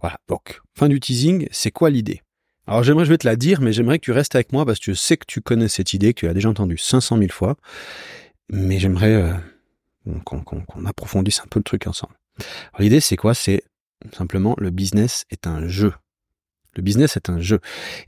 Voilà. 0.00 0.18
Donc, 0.28 0.60
fin 0.74 0.88
du 0.88 1.00
teasing, 1.00 1.48
c'est 1.50 1.70
quoi 1.70 1.90
l'idée? 1.90 2.22
Alors, 2.66 2.82
j'aimerais, 2.82 3.04
je 3.04 3.10
vais 3.10 3.18
te 3.18 3.26
la 3.26 3.36
dire, 3.36 3.60
mais 3.60 3.72
j'aimerais 3.72 3.98
que 3.98 4.04
tu 4.04 4.12
restes 4.12 4.34
avec 4.34 4.52
moi 4.52 4.66
parce 4.66 4.80
que 4.80 4.92
je 4.92 4.92
sais 4.92 5.16
que 5.16 5.24
tu 5.26 5.40
connais 5.40 5.68
cette 5.68 5.94
idée, 5.94 6.12
que 6.14 6.20
tu 6.20 6.28
as 6.28 6.34
déjà 6.34 6.48
entendue 6.48 6.76
500 6.76 7.18
000 7.18 7.30
fois, 7.30 7.56
mais 8.50 8.78
j'aimerais 8.78 9.14
euh, 9.14 9.34
qu'on, 10.24 10.40
qu'on 10.40 10.84
approfondisse 10.84 11.40
un 11.40 11.46
peu 11.48 11.60
le 11.60 11.64
truc 11.64 11.86
ensemble. 11.86 12.14
l'idée, 12.78 13.00
c'est 13.00 13.16
quoi? 13.16 13.34
C'est 13.34 13.62
simplement 14.12 14.54
le 14.58 14.70
business 14.70 15.24
est 15.30 15.46
un 15.46 15.68
jeu. 15.68 15.92
Le 16.76 16.82
business 16.82 17.16
est 17.16 17.30
un 17.30 17.40
jeu. 17.40 17.60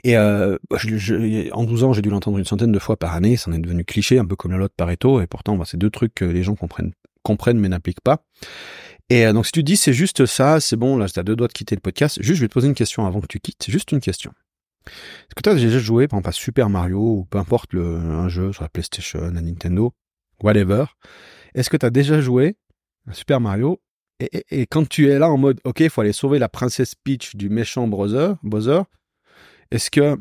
Et 0.04 0.16
euh, 0.16 0.56
en 1.52 1.64
12 1.64 1.84
ans, 1.84 1.92
j'ai 1.92 2.02
dû 2.02 2.10
l'entendre 2.10 2.38
une 2.38 2.44
centaine 2.44 2.72
de 2.72 2.78
fois 2.78 2.96
par 2.96 3.14
année. 3.14 3.36
Ça 3.36 3.50
en 3.50 3.54
est 3.54 3.58
devenu 3.58 3.84
cliché, 3.84 4.18
un 4.18 4.26
peu 4.26 4.36
comme 4.36 4.52
la 4.52 4.58
loi 4.58 4.68
de 4.68 4.72
Pareto. 4.76 5.20
Et 5.20 5.26
pourtant, 5.26 5.62
c'est 5.64 5.76
deux 5.76 5.90
trucs 5.90 6.14
que 6.14 6.24
les 6.24 6.42
gens 6.42 6.54
comprennent, 6.54 6.92
comprennent 7.22 7.58
mais 7.58 7.68
n'appliquent 7.68 8.02
pas. 8.02 8.24
Et 9.10 9.26
euh, 9.26 9.32
donc, 9.32 9.46
si 9.46 9.52
tu 9.52 9.62
dis 9.62 9.76
c'est 9.76 9.92
juste 9.92 10.26
ça, 10.26 10.60
c'est 10.60 10.76
bon, 10.76 10.96
là, 10.96 11.06
as 11.14 11.22
deux 11.22 11.36
doigts 11.36 11.48
de 11.48 11.52
quitter 11.52 11.74
le 11.74 11.80
podcast. 11.80 12.18
Juste, 12.20 12.36
je 12.36 12.44
vais 12.44 12.48
te 12.48 12.54
poser 12.54 12.68
une 12.68 12.74
question 12.74 13.06
avant 13.06 13.20
que 13.20 13.26
tu 13.26 13.40
quittes. 13.40 13.66
Juste 13.68 13.92
une 13.92 14.00
question. 14.00 14.32
Est-ce 14.86 15.34
que 15.34 15.42
tu 15.42 15.48
as 15.50 15.54
déjà 15.54 15.78
joué, 15.78 16.08
par 16.08 16.18
exemple, 16.18 16.28
à 16.28 16.32
Super 16.32 16.70
Mario 16.70 16.98
ou 16.98 17.24
peu 17.30 17.38
importe 17.38 17.72
le, 17.72 17.96
un 17.96 18.28
jeu 18.28 18.52
sur 18.52 18.62
la 18.62 18.68
PlayStation, 18.68 19.20
la 19.20 19.40
Nintendo, 19.40 19.92
whatever 20.42 20.84
Est-ce 21.54 21.70
que 21.70 21.76
tu 21.76 21.86
as 21.86 21.90
déjà 21.90 22.20
joué 22.20 22.56
à 23.06 23.12
Super 23.12 23.40
Mario 23.40 23.80
et, 24.20 24.66
quand 24.66 24.88
tu 24.88 25.08
es 25.08 25.18
là 25.18 25.30
en 25.30 25.36
mode, 25.36 25.60
ok, 25.64 25.80
il 25.80 25.90
faut 25.90 26.00
aller 26.00 26.12
sauver 26.12 26.38
la 26.38 26.48
princesse 26.48 26.94
Peach 26.94 27.36
du 27.36 27.48
méchant 27.48 27.86
Bowser, 27.86 28.32
Bowser 28.42 28.82
est-ce 29.70 29.90
que, 29.90 30.18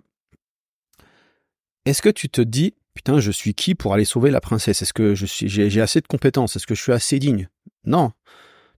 est-ce 1.86 2.02
que 2.02 2.10
tu 2.10 2.30
te 2.30 2.42
dis, 2.42 2.74
putain, 2.94 3.20
je 3.20 3.32
suis 3.32 3.54
qui 3.54 3.76
pour 3.76 3.94
aller 3.94 4.06
sauver 4.06 4.30
la 4.30 4.42
princesse? 4.42 4.82
Est-ce 4.82 4.94
que 4.94 5.16
j'ai, 5.16 5.82
assez 5.82 6.02
de 6.02 6.08
compétences? 6.08 6.56
Est-ce 6.56 6.68
que 6.68 6.76
je 6.76 6.82
suis 6.82 6.92
assez 6.92 7.20
digne? 7.20 7.48
Non. 7.86 8.12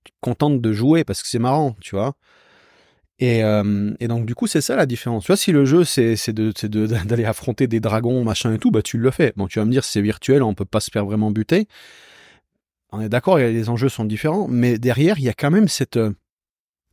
Tu 0.04 0.12
te 0.12 0.18
contentes 0.21 0.62
de 0.62 0.74
jouer 0.74 1.04
parce 1.04 1.21
que 1.21 1.27
c'est 1.27 1.39
marrant, 1.39 1.75
tu 1.81 1.95
vois? 1.95 2.16
Et, 3.21 3.44
euh, 3.44 3.94
et, 4.00 4.07
donc 4.07 4.25
du 4.25 4.33
coup 4.33 4.48
c'est 4.48 4.62
ça 4.62 4.77
la 4.77 4.86
différence. 4.86 5.25
Tu 5.25 5.27
vois 5.27 5.36
si 5.36 5.51
le 5.51 5.66
jeu 5.66 5.83
c'est 5.83 6.16
c'est 6.16 6.31
de 6.31 6.54
de, 6.68 6.86
d'aller 7.06 7.25
affronter 7.25 7.68
des 7.68 7.81
dragons 7.81 8.24
machin 8.24 8.54
et 8.54 8.60
tout 8.60 8.71
bah 8.71 8.81
tu 8.81 8.97
le 8.97 9.11
fais. 9.11 9.33
Bon 9.35 9.47
tu 9.47 9.59
vas 9.59 9.66
me 9.66 9.71
dire 9.71 9.83
c'est 9.83 10.02
virtuel 10.02 10.42
on 10.42 10.54
peut 10.54 10.64
pas 10.64 10.80
se 10.80 10.90
faire 10.90 11.04
vraiment 11.04 11.30
buter 11.30 11.68
on 12.92 13.02
est 13.02 13.10
d'accord, 13.10 13.38
les 13.38 13.69
enjeux 13.69 13.90
sont 13.90 14.06
différents, 14.06 14.48
mais 14.48 14.80
derrière, 14.80 15.19
il 15.19 15.24
y 15.24 15.30
a 15.30 15.34
quand 15.34 15.52
même 15.52 15.68
cette, 15.68 15.98
euh, 15.98 16.14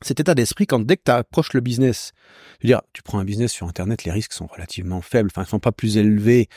cet 0.03 0.21
état 0.21 0.35
d'esprit 0.35 0.67
quand 0.67 0.81
dès 0.81 0.97
que 0.97 1.03
tu 1.07 1.11
approches 1.11 1.53
le 1.55 1.61
business, 1.61 2.13
je 2.61 2.67
veux 2.67 2.69
dire, 2.69 2.83
tu 2.93 3.03
prends 3.03 3.19
un 3.19 3.25
business 3.25 3.53
sur 3.53 3.67
Internet, 3.67 4.05
les 4.05 4.13
risques 4.13 4.33
sont 4.33 4.47
relativement 4.47 5.01
faibles, 5.01 5.31
enfin, 5.33 5.45
ils 5.45 5.49
sont 5.49 5.59
pas 5.59 5.73
plus 5.73 5.97
élevés, 5.97 6.49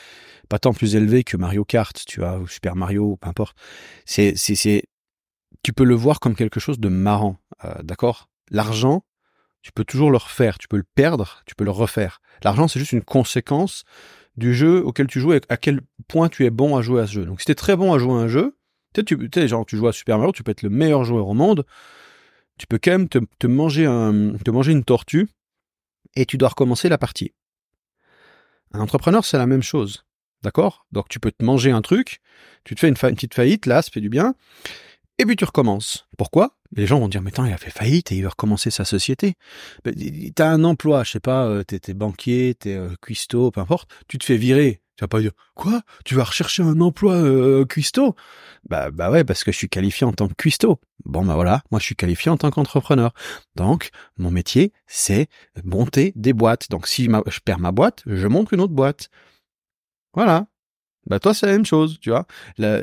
pas 0.48 0.58
tant 0.58 0.72
plus 0.72 0.94
élevés 0.94 1.24
que 1.24 1.36
Mario 1.36 1.64
Kart, 1.64 1.98
tu 2.06 2.20
vois, 2.20 2.38
ou 2.38 2.46
Super 2.46 2.76
Mario, 2.76 3.16
peu 3.16 3.28
importe. 3.28 3.56
C'est, 4.04 4.34
c'est, 4.36 4.54
c'est, 4.54 4.84
tu 5.62 5.72
peux 5.72 5.84
le 5.84 5.94
voir 5.94 6.20
comme 6.20 6.34
quelque 6.34 6.60
chose 6.60 6.78
de 6.78 6.88
marrant, 6.88 7.38
euh, 7.64 7.82
d'accord? 7.82 8.28
L'argent, 8.50 9.04
tu 9.62 9.72
peux 9.72 9.84
toujours 9.84 10.10
le 10.10 10.16
refaire, 10.16 10.58
tu 10.58 10.68
peux 10.68 10.76
le 10.76 10.86
perdre, 10.94 11.42
tu 11.46 11.54
peux 11.54 11.64
le 11.64 11.70
refaire. 11.70 12.20
L'argent, 12.42 12.68
c'est 12.68 12.78
juste 12.78 12.92
une 12.92 13.02
conséquence 13.02 13.84
du 14.36 14.54
jeu 14.54 14.84
auquel 14.84 15.06
tu 15.06 15.20
joues 15.20 15.34
et 15.34 15.40
à 15.48 15.56
quel 15.56 15.80
point 16.08 16.28
tu 16.28 16.44
es 16.44 16.50
bon 16.50 16.76
à 16.76 16.82
jouer 16.82 17.02
à 17.02 17.06
ce 17.06 17.12
jeu. 17.12 17.24
Donc, 17.24 17.40
si 17.40 17.46
tu 17.46 17.52
es 17.52 17.54
très 17.54 17.76
bon 17.76 17.92
à 17.92 17.98
jouer 17.98 18.12
à 18.12 18.16
un 18.16 18.28
jeu, 18.28 18.56
tu 18.94 19.04
tu, 19.04 19.76
joues 19.76 19.88
à 19.88 19.92
Super 19.92 20.18
Mario, 20.18 20.32
tu 20.32 20.42
peux 20.42 20.50
être 20.50 20.62
le 20.62 20.70
meilleur 20.70 21.04
joueur 21.04 21.28
au 21.28 21.34
monde, 21.34 21.64
tu 22.58 22.66
peux 22.66 22.78
quand 22.82 22.92
même 22.92 23.08
te 23.08 23.46
manger 23.46 24.72
une 24.72 24.84
tortue 24.84 25.28
et 26.16 26.26
tu 26.26 26.38
dois 26.38 26.48
recommencer 26.48 26.88
la 26.88 26.98
partie. 26.98 27.32
Un 28.72 28.80
entrepreneur, 28.80 29.24
c'est 29.24 29.38
la 29.38 29.46
même 29.46 29.62
chose. 29.62 30.04
D'accord? 30.42 30.86
Donc 30.90 31.08
tu 31.08 31.20
peux 31.20 31.30
te 31.30 31.44
manger 31.44 31.70
un 31.70 31.82
truc, 31.82 32.20
tu 32.64 32.74
te 32.74 32.80
fais 32.80 32.88
une, 32.88 32.94
petite 32.94 33.34
faillite, 33.34 33.66
là, 33.66 33.82
ça 33.82 33.90
fait 33.90 34.00
du 34.00 34.08
bien, 34.08 34.34
et 35.20 35.26
puis 35.26 35.36
tu 35.36 35.44
recommences. 35.44 36.06
Pourquoi? 36.16 36.56
Les 36.74 36.86
gens 36.86 36.98
vont 36.98 37.08
dire, 37.08 37.20
mais 37.20 37.30
attends, 37.30 37.44
il 37.44 37.52
a 37.52 37.58
fait 37.58 37.70
faillite 37.70 38.10
et 38.10 38.16
il 38.16 38.22
veut 38.22 38.28
recommencer 38.28 38.70
sa 38.70 38.86
société. 38.86 39.34
Ben, 39.84 39.94
t'as 40.34 40.48
un 40.48 40.64
emploi, 40.64 41.04
je 41.04 41.12
sais 41.12 41.20
pas, 41.20 41.44
euh, 41.44 41.62
t'es, 41.62 41.80
es 41.88 41.94
banquier, 41.94 42.54
t'es 42.58 42.74
euh, 42.74 42.94
cuistot, 43.02 43.50
peu 43.50 43.60
importe, 43.60 43.90
tu 44.08 44.18
te 44.18 44.24
fais 44.24 44.36
virer. 44.36 44.80
Tu 44.96 45.04
vas 45.04 45.08
pas 45.08 45.20
dire 45.20 45.32
quoi? 45.54 45.82
Tu 46.04 46.14
vas 46.14 46.24
rechercher 46.24 46.62
un 46.62 46.80
emploi 46.80 47.14
euh, 47.14 47.64
cuistot? 47.64 48.14
Bah 48.68 48.90
bah 48.90 49.10
ouais 49.10 49.24
parce 49.24 49.44
que 49.44 49.52
je 49.52 49.56
suis 49.56 49.68
qualifié 49.70 50.06
en 50.06 50.12
tant 50.12 50.28
que 50.28 50.34
cuistot. 50.34 50.78
Bon 51.06 51.24
bah 51.24 51.34
voilà, 51.34 51.62
moi 51.70 51.80
je 51.80 51.86
suis 51.86 51.96
qualifié 51.96 52.30
en 52.30 52.36
tant 52.36 52.50
qu'entrepreneur. 52.50 53.14
Donc 53.56 53.88
mon 54.18 54.30
métier 54.30 54.74
c'est 54.86 55.28
monter 55.64 56.12
des 56.16 56.34
boîtes. 56.34 56.68
Donc 56.68 56.86
si 56.86 57.08
je 57.26 57.40
perds 57.40 57.60
ma 57.60 57.72
boîte, 57.72 58.02
je 58.04 58.26
monte 58.26 58.52
une 58.52 58.60
autre 58.60 58.74
boîte. 58.74 59.08
Voilà. 60.12 60.48
Bah 61.06 61.18
toi 61.18 61.32
c'est 61.32 61.46
la 61.46 61.52
même 61.52 61.64
chose, 61.64 61.98
tu 61.98 62.10
vois. 62.10 62.26
Euh, 62.60 62.82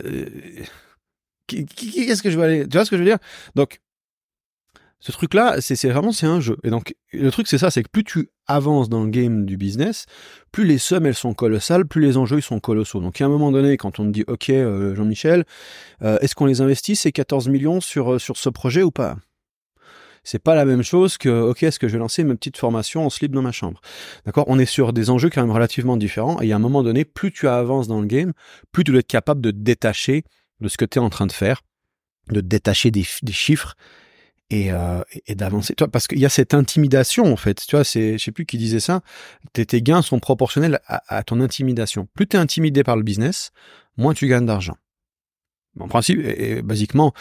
qu'est-ce 1.48 2.22
que 2.22 2.30
je 2.30 2.38
veux 2.38 2.44
aller 2.44 2.68
Tu 2.68 2.78
vois 2.78 2.86
ce 2.86 2.92
que 2.92 2.98
je 2.98 3.04
veux 3.04 3.10
dire? 3.10 3.20
Donc 3.56 3.80
Ce 5.00 5.12
truc-là, 5.12 5.62
c'est 5.62 5.90
vraiment 5.90 6.12
c'est 6.12 6.26
un 6.26 6.40
jeu. 6.40 6.58
Et 6.64 6.72
donc 6.72 6.96
le 7.14 7.30
truc 7.30 7.48
c'est 7.48 7.60
ça, 7.60 7.70
c'est 7.70 7.84
que 7.84 7.90
plus 7.90 8.04
tu 8.04 8.30
avances 8.48 8.90
dans 8.90 9.04
le 9.04 9.10
game 9.12 9.46
du 9.46 9.56
business, 9.56 10.06
plus 10.52 10.66
les 10.66 10.80
sommes 10.80 11.06
elles 11.06 11.14
sont 11.16 11.34
colossales, 11.36 11.86
plus 11.86 12.02
les 12.02 12.18
enjeux 12.18 12.40
ils 12.40 12.42
sont 12.42 12.60
colossaux. 12.60 13.00
Donc 13.00 13.22
à 13.22 13.26
un 13.26 13.30
moment 13.30 13.52
donné, 13.52 13.78
quand 13.78 14.00
on 14.00 14.06
te 14.06 14.10
dit 14.10 14.24
OK 14.28 14.50
euh, 14.50 14.96
Jean-Michel, 14.96 15.46
euh, 16.02 16.18
est-ce 16.22 16.34
qu'on 16.34 16.48
les 16.48 16.62
investit 16.62 16.96
ces 16.96 17.12
14 17.12 17.48
millions 17.50 17.80
sur 17.80 18.14
euh, 18.14 18.20
sur 18.20 18.38
ce 18.38 18.50
projet 18.50 18.82
ou 18.82 18.92
pas? 18.92 19.18
C'est 20.24 20.40
pas 20.40 20.56
la 20.56 20.66
même 20.66 20.84
chose 20.84 21.18
que 21.18 21.30
OK, 21.30 21.64
est-ce 21.64 21.80
que 21.80 21.88
je 21.88 21.94
vais 21.94 22.00
lancer 22.00 22.24
ma 22.24 22.36
petite 22.36 22.58
formation 22.58 23.06
en 23.06 23.10
slip 23.10 23.32
dans 23.32 23.42
ma 23.44 23.52
chambre? 23.52 23.80
D'accord? 24.26 24.46
On 24.48 24.60
est 24.60 24.66
sur 24.66 24.94
des 24.94 25.10
enjeux 25.10 25.30
quand 25.30 25.42
même 25.42 25.52
relativement 25.52 25.96
différents 25.96 26.42
et 26.42 26.52
à 26.52 26.56
un 26.56 26.60
moment 26.60 26.84
donné, 26.84 27.06
plus 27.06 27.32
tu 27.32 27.48
avances 27.48 27.88
dans 27.88 28.02
le 28.02 28.08
game, 28.08 28.34
plus 28.72 28.84
tu 28.84 28.92
dois 28.92 29.00
être 29.00 29.08
capable 29.08 29.42
de 29.42 29.52
détacher 29.52 30.24
de 30.60 30.68
ce 30.68 30.78
que 30.78 30.86
tu 30.86 31.00
es 31.00 31.02
en 31.02 31.10
train 31.10 31.28
de 31.28 31.32
faire, 31.32 31.62
de 32.30 32.42
te 32.42 32.46
détacher 32.46 32.92
des, 32.92 33.04
chiffres 33.04 33.76
et, 34.50 34.72
euh, 34.72 35.02
et 35.26 35.36
d'avancer. 35.36 35.76
Parce 35.92 36.08
qu'il 36.08 36.20
y 36.20 36.26
a 36.26 36.30
cette 36.30 36.54
intimidation 36.54 37.32
en 37.32 37.36
fait. 37.36 37.66
Tu 37.66 37.76
vois, 37.76 37.84
c'est, 37.84 38.18
je 38.18 38.24
sais 38.24 38.32
plus 38.32 38.46
qui 38.46 38.58
disait 38.58 38.80
ça. 38.80 39.02
Tes, 39.54 39.82
gains 39.82 40.02
sont 40.02 40.20
proportionnels 40.20 40.80
à, 40.86 41.24
ton 41.24 41.42
intimidation. 41.42 42.08
Plus 42.14 42.28
tu 42.28 42.38
es 42.38 42.40
intimidé 42.40 42.84
par 42.84 42.98
le 42.98 43.04
business, 43.04 43.52
moins 43.98 44.14
tu 44.14 44.28
gagnes 44.28 44.46
d'argent. 44.46 44.78
En 45.80 45.88
principe, 45.88 46.20
et, 46.20 46.62
basiquement, 46.62 47.14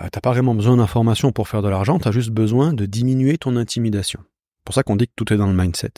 euh, 0.00 0.08
t'as 0.10 0.20
pas 0.20 0.30
vraiment 0.30 0.54
besoin 0.54 0.76
d'informations 0.76 1.32
pour 1.32 1.48
faire 1.48 1.62
de 1.62 1.68
l'argent. 1.68 1.98
T'as 1.98 2.12
juste 2.12 2.30
besoin 2.30 2.72
de 2.72 2.86
diminuer 2.86 3.38
ton 3.38 3.56
intimidation. 3.56 4.20
C'est 4.22 4.64
pour 4.64 4.74
ça 4.74 4.82
qu'on 4.82 4.96
dit 4.96 5.06
que 5.06 5.12
tout 5.16 5.32
est 5.32 5.36
dans 5.36 5.48
le 5.48 5.54
mindset. 5.54 5.92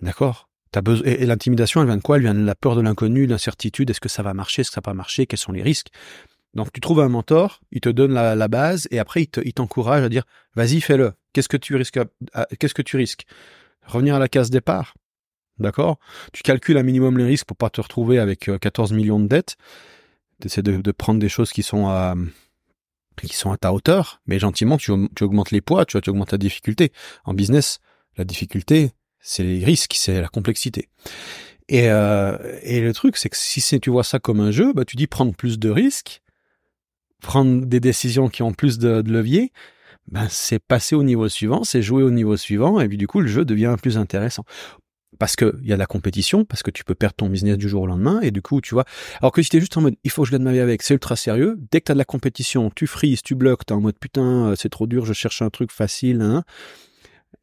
D'accord? 0.00 0.49
Besoin 0.72 1.06
et, 1.06 1.26
l'intimidation, 1.26 1.80
elle 1.80 1.88
vient 1.88 1.96
de 1.96 2.02
quoi? 2.02 2.16
Elle 2.16 2.22
vient 2.22 2.34
de 2.34 2.44
la 2.44 2.54
peur 2.54 2.76
de 2.76 2.80
l'inconnu, 2.80 3.26
de 3.26 3.32
l'incertitude. 3.32 3.90
Est-ce 3.90 4.00
que 4.00 4.08
ça 4.08 4.22
va 4.22 4.34
marcher? 4.34 4.62
Est-ce 4.62 4.70
que 4.70 4.74
ça 4.74 4.80
va 4.80 4.92
pas 4.92 4.94
marcher? 4.94 5.26
Quels 5.26 5.38
sont 5.38 5.52
les 5.52 5.62
risques? 5.62 5.88
Donc 6.54 6.72
tu 6.72 6.80
trouves 6.80 7.00
un 7.00 7.08
mentor, 7.08 7.60
il 7.70 7.80
te 7.80 7.88
donne 7.88 8.12
la, 8.12 8.48
base 8.48 8.88
et 8.90 8.98
après 8.98 9.22
il 9.22 9.52
t'encourage 9.52 10.02
à 10.02 10.08
dire 10.08 10.24
vas-y 10.56 10.80
fais-le. 10.80 11.12
Qu'est-ce 11.32 11.48
que 11.48 11.56
tu 11.56 11.76
risques 11.76 12.00
Qu'est-ce 12.58 12.74
que 12.74 12.82
tu 12.82 12.96
risques? 12.96 13.24
Revenir 13.86 14.16
à 14.16 14.18
la 14.18 14.28
case 14.28 14.50
départ, 14.50 14.94
d'accord? 15.58 15.98
Tu 16.32 16.42
calcules 16.42 16.76
un 16.76 16.82
minimum 16.82 17.18
les 17.18 17.24
risques 17.24 17.46
pour 17.46 17.56
pas 17.56 17.70
te 17.70 17.80
retrouver 17.80 18.18
avec 18.18 18.50
14 18.60 18.92
euh, 18.92 18.96
millions 18.96 19.20
de 19.20 19.28
dettes. 19.28 19.56
Tu 20.40 20.48
essaies 20.48 20.62
de, 20.62 20.92
prendre 20.92 21.20
des 21.20 21.28
choses 21.28 21.52
qui 21.52 21.62
sont 21.62 21.88
à 21.88 22.14
qui 23.16 23.36
sont 23.36 23.52
à 23.52 23.58
ta 23.58 23.72
hauteur, 23.72 24.20
mais 24.26 24.38
gentiment 24.38 24.78
tu, 24.78 24.90
augmentes 24.92 25.50
les 25.50 25.60
poids, 25.60 25.84
tu, 25.84 26.00
tu 26.00 26.10
augmentes 26.10 26.32
la 26.32 26.38
difficulté. 26.38 26.90
En 27.24 27.34
business, 27.34 27.78
la 28.16 28.24
difficulté, 28.24 28.92
c'est 29.20 29.42
les 29.42 29.64
risques, 29.64 29.94
c'est 29.96 30.20
la 30.20 30.28
complexité. 30.28 30.88
Et, 31.68 31.88
euh, 31.88 32.36
et 32.62 32.80
le 32.80 32.92
truc, 32.92 33.16
c'est 33.16 33.28
que 33.28 33.36
si 33.36 33.80
tu 33.80 33.90
vois 33.90 34.02
ça 34.02 34.18
comme 34.18 34.40
un 34.40 34.50
jeu, 34.50 34.72
bah, 34.72 34.84
tu 34.84 34.96
dis 34.96 35.06
prendre 35.06 35.34
plus 35.34 35.58
de 35.58 35.70
risques, 35.70 36.20
prendre 37.20 37.64
des 37.64 37.80
décisions 37.80 38.28
qui 38.28 38.42
ont 38.42 38.52
plus 38.52 38.78
de, 38.78 39.02
levier, 39.06 39.52
ben 40.08 40.26
c'est 40.28 40.58
passer 40.58 40.96
au 40.96 41.04
niveau 41.04 41.28
suivant, 41.28 41.62
c'est 41.62 41.82
jouer 41.82 42.02
au 42.02 42.10
niveau 42.10 42.36
suivant, 42.36 42.80
et 42.80 42.88
puis 42.88 42.96
du 42.96 43.06
coup 43.06 43.20
le 43.20 43.28
jeu 43.28 43.44
devient 43.44 43.76
plus 43.80 43.98
intéressant. 43.98 44.44
Parce 45.18 45.36
que 45.36 45.58
il 45.62 45.68
y 45.68 45.72
a 45.72 45.76
de 45.76 45.80
la 45.80 45.86
compétition, 45.86 46.44
parce 46.44 46.62
que 46.62 46.70
tu 46.70 46.82
peux 46.82 46.94
perdre 46.94 47.14
ton 47.16 47.28
business 47.28 47.58
du 47.58 47.68
jour 47.68 47.82
au 47.82 47.86
lendemain, 47.86 48.20
et 48.20 48.30
du 48.30 48.42
coup 48.42 48.60
tu 48.60 48.74
vois. 48.74 48.84
Alors 49.20 49.32
que 49.32 49.42
si 49.42 49.50
t'es 49.50 49.60
juste 49.60 49.76
en 49.76 49.82
mode 49.82 49.96
il 50.02 50.10
faut 50.10 50.22
que 50.22 50.28
je 50.28 50.32
gagne 50.32 50.42
ma 50.42 50.52
vie 50.52 50.60
avec, 50.60 50.82
c'est 50.82 50.94
ultra 50.94 51.14
sérieux. 51.14 51.56
Dès 51.70 51.80
que 51.80 51.86
t'as 51.86 51.92
de 51.92 51.98
la 51.98 52.04
compétition, 52.04 52.70
tu 52.74 52.86
frises, 52.86 53.22
tu 53.22 53.34
bloques, 53.34 53.66
t'es 53.66 53.74
en 53.74 53.80
mode 53.80 53.98
putain 53.98 54.48
euh, 54.48 54.56
c'est 54.56 54.70
trop 54.70 54.86
dur, 54.86 55.04
je 55.04 55.12
cherche 55.12 55.42
un 55.42 55.50
truc 55.50 55.70
facile, 55.70 56.22
hein, 56.22 56.42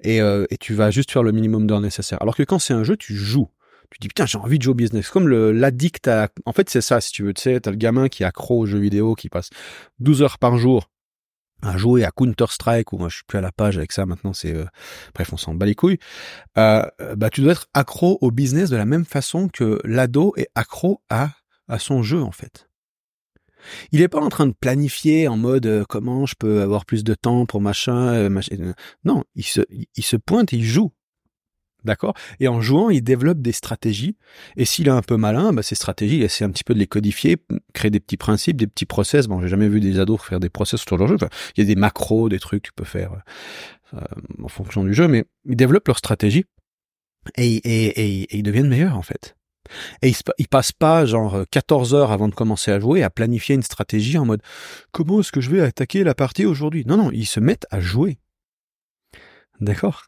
et, 0.01 0.21
euh, 0.21 0.45
et 0.49 0.57
tu 0.57 0.73
vas 0.73 0.91
juste 0.91 1.11
faire 1.11 1.23
le 1.23 1.31
minimum 1.31 1.67
d'heures 1.67 1.81
nécessaire. 1.81 2.21
Alors 2.21 2.35
que 2.35 2.43
quand 2.43 2.59
c'est 2.59 2.73
un 2.73 2.83
jeu, 2.83 2.97
tu 2.97 3.15
joues. 3.15 3.49
Tu 3.89 3.99
dis 4.01 4.07
putain 4.09 4.25
j'ai 4.25 4.37
envie 4.37 4.57
de 4.57 4.63
jouer 4.63 4.71
au 4.71 4.75
business. 4.75 5.09
Comme 5.09 5.29
l'addict 5.29 6.07
à 6.07 6.29
en 6.45 6.51
fait 6.51 6.69
c'est 6.69 6.81
ça 6.81 6.99
si 6.99 7.11
tu 7.11 7.23
veux. 7.23 7.33
Tu 7.33 7.41
sais 7.41 7.59
t'as 7.59 7.71
le 7.71 7.77
gamin 7.77 8.09
qui 8.09 8.23
accro 8.23 8.59
aux 8.59 8.65
jeux 8.65 8.79
vidéo 8.79 9.15
qui 9.15 9.29
passe 9.29 9.49
12 9.99 10.23
heures 10.23 10.39
par 10.39 10.57
jour 10.57 10.89
à 11.61 11.77
jouer 11.77 12.03
à 12.03 12.11
Counter 12.11 12.45
Strike 12.49 12.93
ou 12.93 12.97
moi 12.97 13.09
je 13.09 13.15
suis 13.15 13.23
plus 13.25 13.37
à 13.37 13.41
la 13.41 13.51
page 13.51 13.77
avec 13.77 13.91
ça 13.91 14.05
maintenant 14.05 14.33
c'est 14.33 14.53
euh, 14.53 14.65
bref 15.15 15.31
on 15.31 15.37
s'en 15.37 15.55
bat 15.55 15.65
les 15.65 15.73
couilles. 15.73 15.99
Euh, 16.57 16.83
bah 17.15 17.29
tu 17.29 17.41
dois 17.41 17.53
être 17.53 17.67
accro 17.73 18.17
au 18.21 18.29
business 18.29 18.69
de 18.69 18.75
la 18.75 18.85
même 18.85 19.05
façon 19.05 19.47
que 19.47 19.79
l'ado 19.85 20.33
est 20.35 20.49
accro 20.53 21.01
à 21.09 21.31
à 21.69 21.79
son 21.79 22.03
jeu 22.03 22.21
en 22.21 22.31
fait 22.31 22.66
il 23.91 24.01
est 24.01 24.07
pas 24.07 24.19
en 24.19 24.29
train 24.29 24.47
de 24.47 24.53
planifier 24.53 25.27
en 25.27 25.37
mode 25.37 25.65
euh, 25.65 25.85
comment 25.87 26.25
je 26.25 26.35
peux 26.37 26.61
avoir 26.61 26.85
plus 26.85 27.03
de 27.03 27.13
temps 27.13 27.45
pour 27.45 27.61
machin, 27.61 28.13
euh, 28.13 28.29
machin. 28.29 28.73
non 29.03 29.23
il 29.35 29.43
se 29.43 29.61
il 29.69 30.03
se 30.03 30.15
pointe 30.15 30.53
et 30.53 30.57
il 30.57 30.65
joue 30.65 30.91
D'accord? 31.87 32.15
Et 32.39 32.47
en 32.47 32.59
jouant, 32.59 32.89
il 32.89 33.01
développe 33.01 33.39
des 33.39 33.53
stratégies. 33.53 34.17
Et 34.57 34.65
s'il 34.65 34.87
est 34.87 34.91
un 34.91 35.01
peu 35.01 35.15
malin, 35.15 35.53
bah, 35.53 35.63
ces 35.63 35.75
stratégies, 35.75 36.17
il 36.17 36.23
essaie 36.23 36.43
un 36.43 36.49
petit 36.49 36.63
peu 36.65 36.73
de 36.73 36.79
les 36.79 36.87
codifier, 36.87 37.37
créer 37.73 37.89
des 37.89 37.99
petits 37.99 38.17
principes, 38.17 38.57
des 38.57 38.67
petits 38.67 38.85
process. 38.85 39.27
Bon, 39.27 39.39
j'ai 39.41 39.47
jamais 39.47 39.69
vu 39.69 39.79
des 39.79 39.99
ados 39.99 40.21
faire 40.21 40.39
des 40.39 40.49
process 40.49 40.81
sur 40.81 40.97
leur 40.97 41.07
jeu. 41.07 41.17
il 41.55 41.61
y 41.61 41.63
a 41.63 41.65
des 41.65 41.79
macros, 41.79 42.27
des 42.27 42.39
trucs 42.39 42.63
que 42.63 42.67
tu 42.67 42.73
peux 42.73 42.83
faire 42.83 43.21
euh, 43.93 44.01
en 44.43 44.49
fonction 44.49 44.83
du 44.83 44.93
jeu, 44.93 45.07
mais 45.07 45.25
ils 45.45 45.55
développent 45.55 45.87
leur 45.87 45.97
stratégie 45.97 46.43
et, 47.37 47.55
et, 47.55 48.23
et, 48.23 48.37
ils 48.37 48.43
deviennent 48.43 48.67
meilleurs, 48.67 48.97
en 48.97 49.01
fait. 49.01 49.36
Et 50.01 50.09
ils, 50.09 50.17
ils 50.37 50.47
passent 50.47 50.71
pas 50.71 51.05
genre 51.05 51.43
14 51.51 51.93
heures 51.93 52.11
avant 52.11 52.27
de 52.27 52.35
commencer 52.35 52.71
à 52.71 52.79
jouer 52.79 53.03
à 53.03 53.09
planifier 53.09 53.55
une 53.55 53.63
stratégie 53.63 54.17
en 54.17 54.25
mode 54.25 54.41
comment 54.91 55.19
est-ce 55.19 55.31
que 55.31 55.41
je 55.41 55.49
vais 55.49 55.61
attaquer 55.61 56.03
la 56.03 56.15
partie 56.15 56.45
aujourd'hui? 56.45 56.83
Non, 56.85 56.97
non, 56.97 57.11
ils 57.11 57.25
se 57.25 57.39
mettent 57.39 57.67
à 57.71 57.79
jouer. 57.79 58.19
D'accord? 59.59 60.05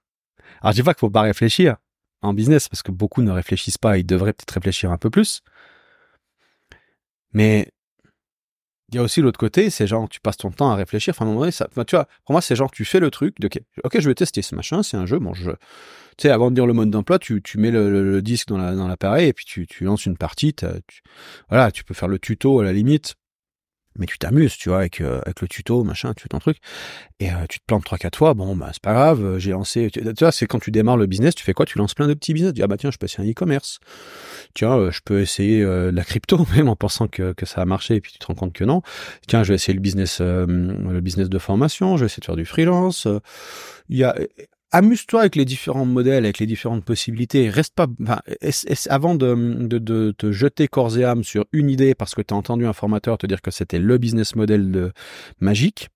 Alors, 0.62 0.74
je 0.74 0.78
dis 0.78 0.84
pas 0.84 0.94
qu'il 0.94 1.00
faut 1.00 1.10
pas 1.10 1.22
réfléchir 1.22 1.78
en 2.22 2.34
business 2.34 2.68
parce 2.68 2.84
que 2.84 2.92
beaucoup 2.92 3.22
ne 3.22 3.32
réfléchissent 3.32 3.78
pas. 3.78 3.98
Ils 3.98 4.06
devraient 4.06 4.34
peut-être 4.34 4.51
réfléchir 4.51 4.92
un 4.92 4.98
peu 4.98 5.10
plus. 5.10 5.42
Mais 7.34 7.72
il 8.91 8.96
y 8.96 8.98
a 8.98 9.03
aussi 9.03 9.22
l'autre 9.22 9.39
côté, 9.39 9.69
c'est 9.69 9.88
genre 9.88 10.10
tu 10.10 10.19
passes 10.19 10.38
ton 10.38 10.51
temps 10.51 10.72
à 10.72 10.75
réfléchir. 10.75 11.13
Enfin, 11.15 11.25
à 11.25 11.27
un 11.27 11.31
moment 11.31 11.41
donné, 11.41 11.51
ça, 11.51 11.67
tu 11.88 11.96
vois, 11.96 12.08
pour 12.25 12.34
moi, 12.34 12.41
c'est 12.41 12.55
genre 12.55 12.72
tu 12.72 12.86
fais 12.86 13.00
le 13.00 13.12
truc 13.12 13.39
de 13.39 13.50
ok, 13.84 14.00
je 14.00 14.10
vais 14.10 14.15
tester 14.15 14.41
ce 14.41 14.55
machin, 14.55 14.84
c'est 14.84 14.98
un 14.98 15.05
jeu. 15.05 15.19
Bon, 15.19 15.34
je, 15.34 15.51
tu 15.51 15.58
sais, 16.24 16.29
avant 16.29 16.50
de 16.50 16.55
dire 16.55 16.65
le 16.65 16.74
mode 16.74 16.89
d'emploi, 16.89 17.19
tu, 17.19 17.41
tu 17.41 17.58
mets 17.60 17.72
le, 17.72 18.22
disque 18.22 18.48
dans 18.48 18.58
la 18.58 18.75
dans 18.75 18.88
l'appareil 18.88 19.27
et 19.29 19.34
puis 19.34 19.46
tu, 19.46 19.67
tu 19.67 19.84
lances 19.84 20.05
une 20.05 20.17
partie. 20.17 20.53
Tu, 20.53 20.65
voilà, 21.50 21.72
tu 21.72 21.84
peux 21.84 21.93
faire 21.93 22.10
le 22.10 22.19
tuto 22.19 22.60
à 22.60 22.63
la 22.63 22.74
limite 22.74 23.15
mais 24.00 24.06
tu 24.06 24.18
t'amuses, 24.18 24.58
tu 24.58 24.70
vois, 24.70 24.79
avec, 24.79 25.01
euh, 25.01 25.22
avec 25.25 25.41
le 25.41 25.48
tuto, 25.48 25.84
machin, 25.84 26.13
tu 26.15 26.24
fais 26.24 26.29
ton 26.29 26.39
truc, 26.39 26.58
et 27.20 27.29
euh, 27.29 27.46
tu 27.48 27.60
te 27.60 27.65
plantes 27.65 27.84
trois 27.84 27.98
quatre 27.98 28.18
fois, 28.18 28.34
bon, 28.34 28.56
bah 28.56 28.70
c'est 28.72 28.82
pas 28.82 28.94
grave, 28.94 29.24
euh, 29.24 29.39
j'ai 29.39 29.51
lancé, 29.51 29.91
tu, 29.91 30.01
vois, 30.20 30.32
c'est 30.32 30.48
quand 30.48 30.60
tu 30.60 30.72
démarres 30.72 30.98
le 30.98 31.06
business, 31.06 31.36
tu 31.36 31.44
fais 31.44 31.53
quoi? 31.53 31.65
Tu 31.65 31.77
lances 31.77 31.94
plein 31.94 32.08
de 32.08 32.13
petits 32.13 32.34
business, 32.34 32.53
tu 32.53 32.56
dis, 32.56 32.63
ah 32.63 32.68
bah 32.68 32.77
tiens, 32.77 32.91
je 32.91 32.98
peux 32.98 33.06
essayer 33.06 33.27
un 33.27 33.32
e-commerce, 33.32 33.79
tiens, 34.56 34.89
je 34.89 35.00
peux 35.03 35.22
essayer 35.22 35.63
la 35.63 36.03
crypto, 36.03 36.46
même 36.56 36.70
en 36.70 36.75
pensant 36.75 37.08
que, 37.08 37.34
que 37.34 37.46
ça 37.46 37.62
a 37.62 37.65
marché, 37.65 37.96
et 37.96 38.01
puis 38.01 38.13
tu 38.13 38.20
te 38.20 38.25
rends 38.25 38.36
compte 38.36 38.53
que 38.53 38.63
non, 38.63 38.82
tiens, 39.27 39.44
je 39.44 39.50
vais 39.50 39.56
essayer 39.56 39.74
le 39.74 39.82
business, 39.82 40.22
le 40.22 41.00
business 41.01 41.29
de 41.29 41.38
formation, 41.38 41.98
je 41.98 42.01
vais 42.01 42.06
essayer 42.08 42.22
de 42.22 42.25
faire 42.25 42.36
du 42.36 42.46
freelance, 42.46 43.08
il 43.89 43.98
y 43.98 44.03
a 44.03 44.15
amuse-toi 44.72 45.22
avec 45.22 45.36
les 45.36 45.46
différents 45.46 45.86
modèles, 45.86 46.26
avec 46.26 46.40
les 46.40 46.46
différentes 46.46 46.84
possibilités. 46.84 47.50
Reste 47.50 47.74
pas, 47.74 47.88
enfin, 48.02 48.20
avant 48.90 49.16
de, 49.16 49.36
de, 49.68 49.78
de, 49.78 50.14
te 50.18 50.32
jeter 50.32 50.68
corps 50.68 50.98
et 50.98 51.04
âme 51.04 51.24
sur 51.24 51.46
une 51.52 51.70
idée 51.70 51.96
parce 51.96 52.16
que 52.16 52.22
tu 52.22 52.34
as 52.34 52.38
entendu 52.38 52.66
un 52.66 52.74
formateur 52.74 53.18
te 53.18 53.28
dire 53.28 53.42
que 53.42 53.52
c'était 53.52 53.80
le 53.80 53.98
business 53.98 54.36
model 54.36 54.72
de 54.72 54.92
magique. 55.40 55.90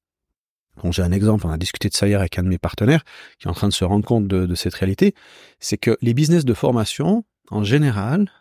Bon, 0.81 0.91
j'ai 0.91 1.03
un 1.03 1.11
exemple, 1.11 1.45
on 1.45 1.51
a 1.51 1.57
discuté 1.57 1.87
de 1.89 1.93
ça 1.93 2.07
hier 2.07 2.19
avec 2.19 2.39
un 2.39 2.43
de 2.43 2.47
mes 2.47 2.57
partenaires 2.57 3.03
qui 3.37 3.47
est 3.47 3.51
en 3.51 3.53
train 3.53 3.67
de 3.67 3.73
se 3.73 3.85
rendre 3.85 4.05
compte 4.05 4.27
de, 4.27 4.45
de 4.45 4.55
cette 4.55 4.73
réalité. 4.73 5.13
C'est 5.59 5.77
que 5.77 5.97
les 6.01 6.15
business 6.15 6.45
de 6.45 6.53
formation, 6.53 7.25
en 7.51 7.63
général, 7.63 8.31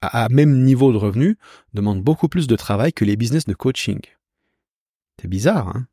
à 0.00 0.28
même 0.28 0.62
niveau 0.62 0.92
de 0.92 0.96
revenu, 0.96 1.38
demandent 1.74 2.02
beaucoup 2.02 2.28
plus 2.28 2.46
de 2.46 2.56
travail 2.56 2.92
que 2.92 3.04
les 3.04 3.16
business 3.16 3.46
de 3.46 3.54
coaching. 3.54 4.00
C'est 5.20 5.28
bizarre, 5.28 5.68
hein? 5.68 5.86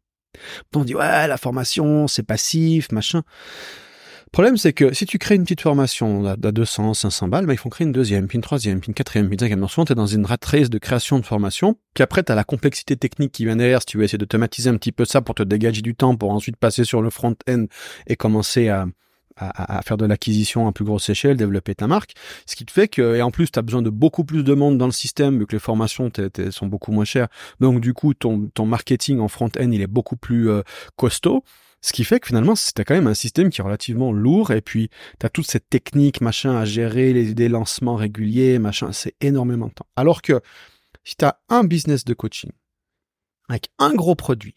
On 0.75 0.83
dit 0.83 0.95
ouais, 0.95 1.27
la 1.27 1.37
formation, 1.37 2.07
c'est 2.07 2.23
passif, 2.23 2.91
machin. 2.91 3.23
Le 4.27 4.31
problème, 4.31 4.57
c'est 4.57 4.73
que 4.73 4.93
si 4.93 5.05
tu 5.05 5.17
crées 5.19 5.35
une 5.35 5.43
petite 5.43 5.61
formation 5.61 6.25
à 6.25 6.35
200, 6.35 6.93
500 6.95 7.29
balles, 7.29 7.45
bah, 7.45 7.53
ils 7.53 7.57
font 7.57 7.69
créer 7.69 7.87
une 7.87 7.93
deuxième, 7.93 8.27
puis 8.27 8.35
une 8.35 8.41
troisième, 8.41 8.81
puis 8.81 8.89
une 8.89 8.93
quatrième, 8.93 9.27
puis 9.27 9.35
une 9.35 9.39
cinquième. 9.39 9.65
Souvent, 9.69 9.85
tu 9.85 9.93
es 9.93 9.95
dans 9.95 10.05
une 10.05 10.25
rat 10.25 10.37
race 10.45 10.69
de 10.69 10.77
création 10.77 11.17
de 11.17 11.25
formation, 11.25 11.77
puis 11.93 12.03
après, 12.03 12.23
tu 12.23 12.33
as 12.33 12.35
la 12.35 12.43
complexité 12.43 12.97
technique 12.97 13.31
qui 13.31 13.45
vient 13.45 13.55
derrière, 13.55 13.79
si 13.79 13.85
tu 13.85 13.97
veux 13.97 14.03
essayer 14.03 14.17
d'automatiser 14.17 14.69
un 14.69 14.75
petit 14.75 14.91
peu 14.91 15.05
ça 15.05 15.21
pour 15.21 15.33
te 15.33 15.43
dégager 15.43 15.81
du 15.81 15.95
temps, 15.95 16.15
pour 16.17 16.31
ensuite 16.31 16.57
passer 16.57 16.83
sur 16.83 17.01
le 17.01 17.09
front-end 17.09 17.65
et 18.07 18.17
commencer 18.17 18.67
à, 18.67 18.85
à, 19.37 19.81
faire 19.83 19.97
de 19.97 20.05
l'acquisition 20.05 20.67
à 20.67 20.71
plus 20.71 20.85
grosse 20.85 21.09
échelle, 21.09 21.37
développer 21.37 21.75
ta 21.75 21.87
marque. 21.87 22.13
Ce 22.45 22.55
qui 22.55 22.65
te 22.65 22.71
fait 22.71 22.87
que, 22.87 23.15
et 23.15 23.21
en 23.21 23.31
plus, 23.31 23.51
tu 23.51 23.59
as 23.59 23.61
besoin 23.61 23.81
de 23.81 23.89
beaucoup 23.89 24.23
plus 24.23 24.43
de 24.43 24.53
monde 24.53 24.77
dans 24.77 24.85
le 24.85 24.91
système, 24.91 25.39
vu 25.39 25.45
que 25.45 25.55
les 25.55 25.59
formations 25.59 26.11
sont 26.51 26.67
beaucoup 26.67 26.91
moins 26.91 27.05
chères. 27.05 27.27
Donc, 27.59 27.81
du 27.81 27.93
coup, 27.93 28.13
ton, 28.13 28.47
ton 28.53 28.65
marketing 28.65 29.19
en 29.19 29.27
front-end, 29.27 29.71
il 29.71 29.81
est 29.81 29.87
beaucoup 29.87 30.17
plus 30.17 30.49
euh, 30.49 30.61
costaud. 30.95 31.43
Ce 31.81 31.93
qui 31.93 32.03
fait 32.03 32.19
que 32.19 32.27
finalement, 32.27 32.55
c'était 32.55 32.83
quand 32.83 32.95
même 32.95 33.07
un 33.07 33.13
système 33.13 33.49
qui 33.49 33.61
est 33.61 33.63
relativement 33.63 34.11
lourd. 34.11 34.51
Et 34.51 34.61
puis, 34.61 34.89
tu 35.19 35.25
as 35.25 35.29
toute 35.29 35.47
cette 35.47 35.69
technique, 35.69 36.21
machin, 36.21 36.55
à 36.55 36.65
gérer, 36.65 37.13
les, 37.13 37.33
des 37.33 37.49
lancements 37.49 37.95
réguliers, 37.95 38.59
machin, 38.59 38.91
c'est 38.91 39.15
énormément 39.21 39.67
de 39.67 39.73
temps. 39.73 39.87
Alors 39.95 40.21
que 40.21 40.41
si 41.03 41.15
tu 41.15 41.25
as 41.25 41.39
un 41.49 41.63
business 41.63 42.03
de 42.03 42.13
coaching 42.13 42.51
avec 43.47 43.69
un 43.79 43.93
gros 43.93 44.15
produit, 44.15 44.55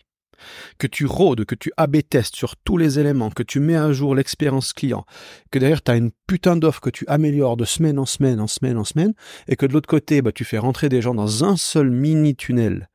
que 0.78 0.86
tu 0.86 1.06
rôdes, 1.06 1.44
que 1.44 1.54
tu 1.54 1.72
AB 1.76 1.98
testes 2.08 2.36
sur 2.36 2.56
tous 2.56 2.76
les 2.76 2.98
éléments, 2.98 3.30
que 3.30 3.42
tu 3.42 3.60
mets 3.60 3.76
à 3.76 3.92
jour 3.92 4.14
l'expérience 4.14 4.72
client, 4.72 5.04
que 5.50 5.58
derrière 5.58 5.82
tu 5.82 5.90
as 5.90 5.96
une 5.96 6.10
putain 6.26 6.56
d'offre 6.56 6.80
que 6.80 6.90
tu 6.90 7.04
améliores 7.08 7.56
de 7.56 7.64
semaine 7.64 7.98
en 7.98 8.06
semaine, 8.06 8.40
en 8.40 8.46
semaine 8.46 8.78
en 8.78 8.84
semaine, 8.84 9.14
et 9.48 9.56
que 9.56 9.66
de 9.66 9.72
l'autre 9.72 9.88
côté, 9.88 10.22
bah, 10.22 10.32
tu 10.32 10.44
fais 10.44 10.58
rentrer 10.58 10.88
des 10.88 11.02
gens 11.02 11.14
dans 11.14 11.44
un 11.44 11.56
seul 11.56 11.90
mini 11.90 12.34
tunnel. 12.34 12.88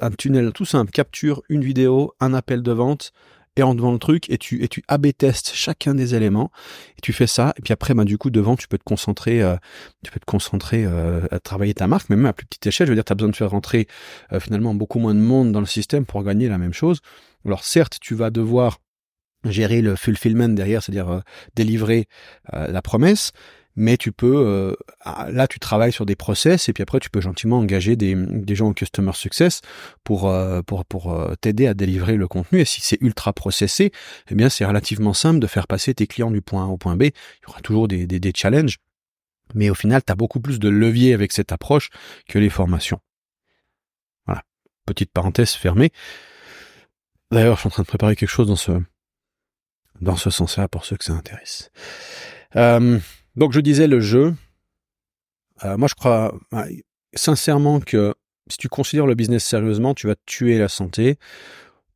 Un, 0.00 0.10
tunnel 0.10 0.52
tout 0.52 0.64
simple, 0.64 0.90
capture 0.90 1.42
une 1.50 1.62
vidéo, 1.62 2.14
un 2.18 2.32
appel 2.32 2.62
de 2.62 2.72
vente, 2.72 3.12
et 3.56 3.62
en 3.62 3.74
devant 3.74 3.92
le 3.92 3.98
truc 3.98 4.30
et 4.30 4.38
tu 4.38 4.62
et 4.62 4.68
tu 4.68 4.82
AB 4.88 5.08
testes 5.16 5.52
chacun 5.54 5.94
des 5.94 6.14
éléments 6.14 6.50
et 6.98 7.00
tu 7.02 7.12
fais 7.12 7.26
ça 7.26 7.54
et 7.56 7.62
puis 7.62 7.72
après 7.72 7.94
bah 7.94 8.04
du 8.04 8.18
coup 8.18 8.30
devant 8.30 8.56
tu 8.56 8.68
peux 8.68 8.78
te 8.78 8.84
concentrer 8.84 9.42
euh, 9.42 9.56
tu 10.04 10.10
peux 10.10 10.20
te 10.20 10.24
concentrer 10.24 10.84
euh, 10.84 11.20
à 11.30 11.38
travailler 11.38 11.74
ta 11.74 11.86
marque 11.86 12.10
mais 12.10 12.16
même 12.16 12.26
à 12.26 12.32
plus 12.32 12.46
petite 12.46 12.66
échelle. 12.66 12.86
Je 12.86 12.92
veux 12.92 12.96
dire 12.96 13.04
tu 13.04 13.12
as 13.12 13.16
besoin 13.16 13.30
de 13.30 13.36
faire 13.36 13.50
rentrer 13.50 13.86
euh, 14.32 14.40
finalement 14.40 14.74
beaucoup 14.74 14.98
moins 14.98 15.14
de 15.14 15.20
monde 15.20 15.52
dans 15.52 15.60
le 15.60 15.66
système 15.66 16.04
pour 16.04 16.22
gagner 16.24 16.48
la 16.48 16.58
même 16.58 16.72
chose. 16.72 17.00
Alors 17.46 17.64
certes 17.64 17.98
tu 18.00 18.14
vas 18.14 18.30
devoir 18.30 18.78
gérer 19.44 19.82
le 19.82 19.94
fulfillment 19.94 20.54
derrière 20.54 20.82
c'est-à-dire 20.82 21.22
délivrer 21.54 22.08
la 22.50 22.80
promesse 22.80 23.32
mais 23.76 23.96
tu 23.96 24.12
peux, 24.12 24.36
euh, 24.36 24.74
ah, 25.00 25.28
là 25.30 25.48
tu 25.48 25.58
travailles 25.58 25.92
sur 25.92 26.06
des 26.06 26.16
process 26.16 26.68
et 26.68 26.72
puis 26.72 26.82
après 26.82 27.00
tu 27.00 27.10
peux 27.10 27.20
gentiment 27.20 27.58
engager 27.58 27.96
des, 27.96 28.14
des 28.14 28.54
gens 28.54 28.68
en 28.68 28.72
customer 28.72 29.12
success 29.14 29.60
pour 30.04 30.28
euh, 30.28 30.62
pour 30.62 30.84
pour 30.84 31.12
euh, 31.12 31.34
t'aider 31.40 31.66
à 31.66 31.74
délivrer 31.74 32.16
le 32.16 32.28
contenu. 32.28 32.60
Et 32.60 32.64
si 32.64 32.80
c'est 32.80 32.98
ultra 33.00 33.32
processé, 33.32 33.92
eh 34.30 34.34
bien 34.34 34.48
c'est 34.48 34.64
relativement 34.64 35.12
simple 35.12 35.40
de 35.40 35.46
faire 35.46 35.66
passer 35.66 35.94
tes 35.94 36.06
clients 36.06 36.30
du 36.30 36.42
point 36.42 36.64
A 36.64 36.68
au 36.68 36.76
point 36.76 36.96
B. 36.96 37.02
Il 37.04 37.48
y 37.48 37.50
aura 37.50 37.60
toujours 37.60 37.88
des, 37.88 38.06
des, 38.06 38.20
des 38.20 38.32
challenges, 38.34 38.78
mais 39.54 39.70
au 39.70 39.74
final 39.74 40.02
tu 40.04 40.12
as 40.12 40.16
beaucoup 40.16 40.40
plus 40.40 40.58
de 40.58 40.68
levier 40.68 41.14
avec 41.14 41.32
cette 41.32 41.52
approche 41.52 41.90
que 42.28 42.38
les 42.38 42.50
formations. 42.50 43.00
Voilà, 44.26 44.42
petite 44.86 45.10
parenthèse 45.12 45.52
fermée. 45.52 45.90
D'ailleurs, 47.30 47.56
je 47.56 47.60
suis 47.60 47.66
en 47.66 47.70
train 47.70 47.82
de 47.82 47.88
préparer 47.88 48.14
quelque 48.14 48.28
chose 48.28 48.46
dans 48.46 48.56
ce 48.56 48.80
dans 50.00 50.16
ce 50.16 50.30
sens-là 50.30 50.68
pour 50.68 50.84
ceux 50.84 50.96
que 50.96 51.04
ça 51.04 51.12
intéresse. 51.12 51.70
Euh, 52.56 52.98
donc 53.36 53.52
je 53.52 53.60
disais 53.60 53.86
le 53.86 54.00
jeu. 54.00 54.34
Euh, 55.64 55.76
moi 55.76 55.88
je 55.88 55.94
crois 55.94 56.34
sincèrement 57.14 57.80
que 57.80 58.14
si 58.48 58.58
tu 58.58 58.68
considères 58.68 59.06
le 59.06 59.14
business 59.14 59.44
sérieusement, 59.44 59.94
tu 59.94 60.06
vas 60.06 60.16
tuer 60.26 60.58
la 60.58 60.68
santé 60.68 61.18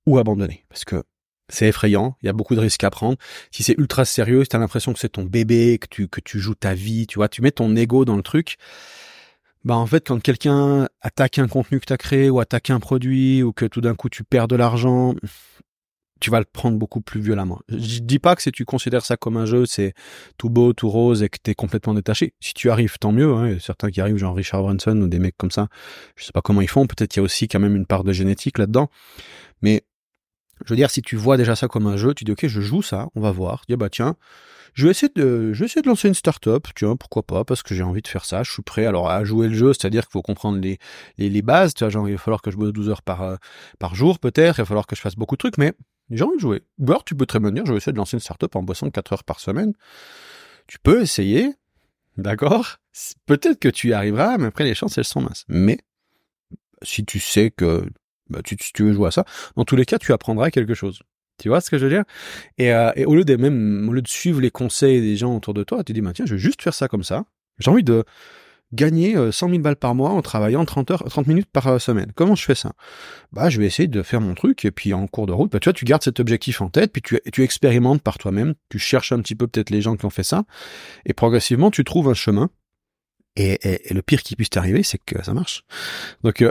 ou 0.06 0.18
abandonner. 0.18 0.64
Parce 0.68 0.84
que 0.84 1.02
c'est 1.48 1.68
effrayant, 1.68 2.16
il 2.22 2.26
y 2.26 2.28
a 2.28 2.32
beaucoup 2.32 2.54
de 2.54 2.60
risques 2.60 2.84
à 2.84 2.90
prendre. 2.90 3.16
Si 3.50 3.62
c'est 3.62 3.74
ultra 3.78 4.04
sérieux, 4.04 4.44
si 4.44 4.50
tu 4.50 4.56
as 4.56 4.58
l'impression 4.58 4.92
que 4.92 4.98
c'est 4.98 5.10
ton 5.10 5.24
bébé, 5.24 5.78
que 5.78 5.86
tu, 5.88 6.08
que 6.08 6.20
tu 6.20 6.38
joues 6.38 6.54
ta 6.54 6.74
vie, 6.74 7.06
tu 7.06 7.18
vois, 7.18 7.28
tu 7.28 7.42
mets 7.42 7.50
ton 7.50 7.74
ego 7.74 8.04
dans 8.04 8.16
le 8.16 8.22
truc, 8.22 8.56
bah 9.64 9.76
en 9.76 9.86
fait 9.86 10.06
quand 10.06 10.20
quelqu'un 10.22 10.88
attaque 11.00 11.38
un 11.38 11.48
contenu 11.48 11.80
que 11.80 11.86
tu 11.86 11.92
as 11.92 11.96
créé 11.96 12.30
ou 12.30 12.40
attaque 12.40 12.70
un 12.70 12.80
produit 12.80 13.42
ou 13.42 13.52
que 13.52 13.64
tout 13.64 13.80
d'un 13.80 13.94
coup 13.94 14.08
tu 14.08 14.24
perds 14.24 14.48
de 14.48 14.56
l'argent, 14.56 15.14
tu 16.20 16.30
vas 16.30 16.38
le 16.38 16.44
prendre 16.44 16.78
beaucoup 16.78 17.00
plus 17.00 17.20
violemment. 17.20 17.60
Je 17.68 18.00
dis 18.00 18.18
pas 18.18 18.34
que 18.36 18.42
si 18.42 18.50
tu 18.52 18.64
considères 18.64 19.04
ça 19.04 19.16
comme 19.16 19.36
un 19.36 19.46
jeu, 19.46 19.66
c'est 19.66 19.94
tout 20.36 20.50
beau, 20.50 20.72
tout 20.72 20.88
rose 20.88 21.22
et 21.22 21.28
que 21.28 21.38
tu 21.42 21.50
es 21.50 21.54
complètement 21.54 21.94
détaché. 21.94 22.34
Si 22.40 22.54
tu 22.54 22.70
arrives, 22.70 22.98
tant 22.98 23.12
mieux. 23.12 23.32
Hein. 23.34 23.48
Il 23.48 23.52
y 23.54 23.56
a 23.56 23.60
certains 23.60 23.90
qui 23.90 24.00
arrivent, 24.00 24.16
genre 24.16 24.34
Richard 24.34 24.62
Branson 24.62 25.00
ou 25.00 25.08
des 25.08 25.18
mecs 25.18 25.36
comme 25.36 25.50
ça. 25.50 25.68
Je 26.16 26.24
sais 26.24 26.32
pas 26.32 26.42
comment 26.42 26.60
ils 26.60 26.68
font. 26.68 26.86
Peut-être 26.86 27.10
qu'il 27.10 27.20
y 27.20 27.22
a 27.22 27.24
aussi 27.24 27.48
quand 27.48 27.60
même 27.60 27.76
une 27.76 27.86
part 27.86 28.04
de 28.04 28.12
génétique 28.12 28.58
là-dedans. 28.58 28.90
Mais 29.62 29.84
je 30.64 30.70
veux 30.70 30.76
dire, 30.76 30.90
si 30.90 31.02
tu 31.02 31.16
vois 31.16 31.36
déjà 31.36 31.54
ça 31.54 31.68
comme 31.68 31.86
un 31.86 31.96
jeu, 31.96 32.14
tu 32.14 32.24
dis 32.24 32.32
ok, 32.32 32.46
je 32.46 32.60
joue 32.60 32.82
ça, 32.82 33.08
on 33.14 33.20
va 33.20 33.30
voir. 33.30 33.62
Dis 33.68 33.76
bah 33.76 33.88
tiens, 33.90 34.16
je 34.74 34.84
vais 34.84 34.90
essayer 34.90 35.10
de, 35.14 35.52
je 35.52 35.58
vais 35.58 35.66
essayer 35.66 35.82
de 35.82 35.88
lancer 35.88 36.08
une 36.08 36.14
start-up, 36.14 36.66
tiens, 36.74 36.96
pourquoi 36.96 37.22
pas, 37.22 37.44
parce 37.44 37.62
que 37.62 37.74
j'ai 37.74 37.82
envie 37.82 38.02
de 38.02 38.08
faire 38.08 38.24
ça, 38.24 38.42
je 38.42 38.52
suis 38.52 38.62
prêt 38.62 38.86
alors 38.86 39.10
à 39.10 39.24
jouer 39.24 39.48
le 39.48 39.54
jeu, 39.54 39.72
c'est-à-dire 39.72 40.02
qu'il 40.02 40.12
faut 40.12 40.22
comprendre 40.22 40.58
les, 40.58 40.78
les, 41.16 41.30
les, 41.30 41.42
bases, 41.42 41.74
tu 41.74 41.84
vois, 41.84 41.90
genre 41.90 42.08
il 42.08 42.12
va 42.12 42.18
falloir 42.18 42.42
que 42.42 42.50
je 42.50 42.56
bosse 42.56 42.72
12 42.72 42.88
heures 42.88 43.02
par, 43.02 43.22
euh, 43.22 43.36
par 43.78 43.94
jour 43.94 44.18
peut-être, 44.18 44.58
il 44.58 44.62
va 44.62 44.64
falloir 44.66 44.86
que 44.86 44.96
je 44.96 45.00
fasse 45.00 45.16
beaucoup 45.16 45.36
de 45.36 45.38
trucs, 45.38 45.58
mais 45.58 45.72
j'ai 46.10 46.24
envie 46.24 46.36
de 46.36 46.40
jouer. 46.40 46.62
Ou 46.78 46.90
alors 46.90 47.04
tu 47.04 47.14
peux 47.14 47.26
très 47.26 47.40
bien 47.40 47.50
dire, 47.50 47.66
je 47.66 47.72
vais 47.72 47.78
essayer 47.78 47.92
de 47.92 47.98
lancer 47.98 48.16
une 48.16 48.20
startup 48.20 48.54
en 48.56 48.62
bossant 48.62 48.90
4 48.90 49.12
heures 49.12 49.24
par 49.24 49.40
semaine. 49.40 49.72
Tu 50.66 50.78
peux 50.78 51.02
essayer, 51.02 51.54
d'accord? 52.16 52.78
Peut-être 53.26 53.58
que 53.58 53.68
tu 53.68 53.88
y 53.88 53.92
arriveras, 53.92 54.38
mais 54.38 54.46
après 54.46 54.64
les 54.64 54.74
chances 54.74 54.98
elles 54.98 55.04
sont 55.04 55.20
minces. 55.20 55.44
Mais 55.48 55.78
si 56.82 57.04
tu 57.04 57.20
sais 57.20 57.50
que 57.50 57.88
bah, 58.30 58.40
tu, 58.44 58.56
tu 58.56 58.82
veux 58.82 58.92
jouer 58.92 59.08
à 59.08 59.10
ça, 59.10 59.24
dans 59.56 59.64
tous 59.64 59.76
les 59.76 59.84
cas 59.84 59.98
tu 59.98 60.12
apprendras 60.12 60.50
quelque 60.50 60.74
chose. 60.74 61.02
Tu 61.38 61.48
vois 61.48 61.60
ce 61.60 61.70
que 61.70 61.78
je 61.78 61.84
veux 61.84 61.90
dire? 61.90 62.04
Et, 62.58 62.72
euh, 62.72 62.90
et, 62.96 63.04
au 63.04 63.14
lieu 63.14 63.24
de 63.24 63.36
même 63.36 63.88
au 63.88 63.92
lieu 63.92 64.02
de 64.02 64.08
suivre 64.08 64.40
les 64.40 64.50
conseils 64.50 65.00
des 65.00 65.16
gens 65.16 65.36
autour 65.36 65.54
de 65.54 65.62
toi, 65.62 65.84
tu 65.84 65.92
dis 65.92 66.00
bah 66.00 66.12
tiens, 66.12 66.26
je 66.26 66.34
vais 66.34 66.40
juste 66.40 66.62
faire 66.62 66.74
ça 66.74 66.88
comme 66.88 67.04
ça. 67.04 67.24
J'ai 67.58 67.70
envie 67.70 67.84
de 67.84 68.04
gagner 68.72 69.14
100 69.14 69.18
euh, 69.18 69.50
000 69.50 69.62
balles 69.62 69.76
par 69.76 69.94
mois 69.94 70.10
en 70.10 70.22
travaillant 70.22 70.64
30 70.64 70.90
heures, 70.90 71.04
30 71.04 71.26
minutes 71.26 71.48
par 71.50 71.66
euh, 71.66 71.78
semaine. 71.78 72.12
Comment 72.14 72.34
je 72.34 72.44
fais 72.44 72.54
ça? 72.54 72.72
Bah, 73.32 73.48
je 73.50 73.58
vais 73.58 73.66
essayer 73.66 73.88
de 73.88 74.02
faire 74.02 74.20
mon 74.20 74.34
truc 74.34 74.64
et 74.64 74.70
puis 74.70 74.92
en 74.92 75.06
cours 75.06 75.26
de 75.26 75.32
route, 75.32 75.52
bah, 75.52 75.60
tu 75.60 75.68
vois, 75.68 75.72
tu 75.72 75.84
gardes 75.84 76.02
cet 76.02 76.20
objectif 76.20 76.60
en 76.60 76.68
tête, 76.68 76.92
puis 76.92 77.02
tu, 77.02 77.20
tu 77.32 77.42
expérimentes 77.42 78.02
par 78.02 78.18
toi-même, 78.18 78.54
tu 78.68 78.78
cherches 78.78 79.12
un 79.12 79.20
petit 79.20 79.34
peu 79.34 79.46
peut-être 79.46 79.70
les 79.70 79.80
gens 79.80 79.96
qui 79.96 80.04
ont 80.04 80.10
fait 80.10 80.22
ça, 80.22 80.44
et 81.06 81.14
progressivement 81.14 81.70
tu 81.70 81.84
trouves 81.84 82.08
un 82.08 82.14
chemin. 82.14 82.50
Et, 83.36 83.58
et, 83.62 83.94
le 83.94 84.02
pire 84.02 84.24
qui 84.24 84.34
puisse 84.34 84.50
t'arriver, 84.50 84.82
c'est 84.82 84.98
que 84.98 85.22
ça 85.22 85.32
marche. 85.32 85.62
Donc, 86.24 86.42
euh, 86.42 86.50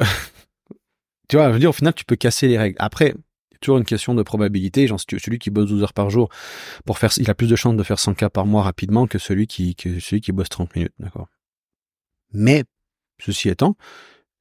tu 1.28 1.36
vois, 1.36 1.50
je 1.50 1.54
veux 1.54 1.60
dire, 1.60 1.72
au 1.72 1.74
final, 1.74 1.94
tu 1.94 2.06
peux 2.06 2.15
casser 2.15 2.48
les 2.48 2.58
règles. 2.58 2.78
Après, 2.80 3.13
toujours 3.60 3.78
une 3.78 3.86
question 3.86 4.13
de 4.13 4.24
probabilité. 4.24 4.88
Genre, 4.88 5.00
celui 5.00 5.39
qui 5.39 5.50
bosse 5.50 5.68
12 5.68 5.84
heures 5.84 5.94
par 5.94 6.10
jour 6.10 6.30
pour 6.86 6.98
faire, 6.98 7.12
il 7.18 7.30
a 7.30 7.36
plus 7.36 7.50
de 7.50 7.56
chances 7.56 7.76
de 7.76 7.84
faire 7.84 8.00
100 8.00 8.13
cas 8.13 8.30
par 8.30 8.46
mois 8.46 8.63
rapidement 8.63 9.08
que 9.08 9.18
celui 9.18 9.48
qui, 9.48 9.76
que 9.76 10.00
celui 10.00 10.22
qui 10.22 10.32
bosse 10.32 10.50
30 10.50 10.76
minutes, 10.76 10.94
d'accord? 11.00 11.28
Mais, 12.34 12.63
ceci 13.20 13.50
étant, 13.50 13.76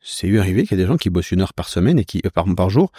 c'est 0.01 0.29
eu 0.29 0.39
arrivé 0.39 0.63
qu'il 0.63 0.79
y 0.79 0.81
a 0.81 0.85
des 0.85 0.89
gens 0.89 0.97
qui 0.97 1.11
bossent 1.11 1.33
une 1.33 1.41
heure 1.41 1.53
par 1.53 1.69
semaine 1.69 1.99
et 1.99 2.05
qui 2.05 2.23
euh, 2.25 2.31
par, 2.31 2.71
jour 2.71 2.93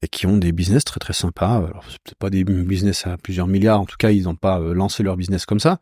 et 0.00 0.08
qui 0.08 0.26
ont 0.26 0.38
des 0.38 0.52
business 0.52 0.82
très 0.84 0.98
très 0.98 1.12
sympas. 1.12 1.56
Alors 1.56 1.84
c'est 2.06 2.16
pas 2.16 2.30
des 2.30 2.42
business 2.44 3.06
à 3.06 3.18
plusieurs 3.18 3.46
milliards, 3.46 3.80
en 3.80 3.84
tout 3.84 3.96
cas 3.98 4.10
ils 4.10 4.22
n'ont 4.22 4.34
pas 4.34 4.60
euh, 4.60 4.72
lancé 4.72 5.02
leur 5.02 5.16
business 5.16 5.44
comme 5.44 5.60
ça. 5.60 5.78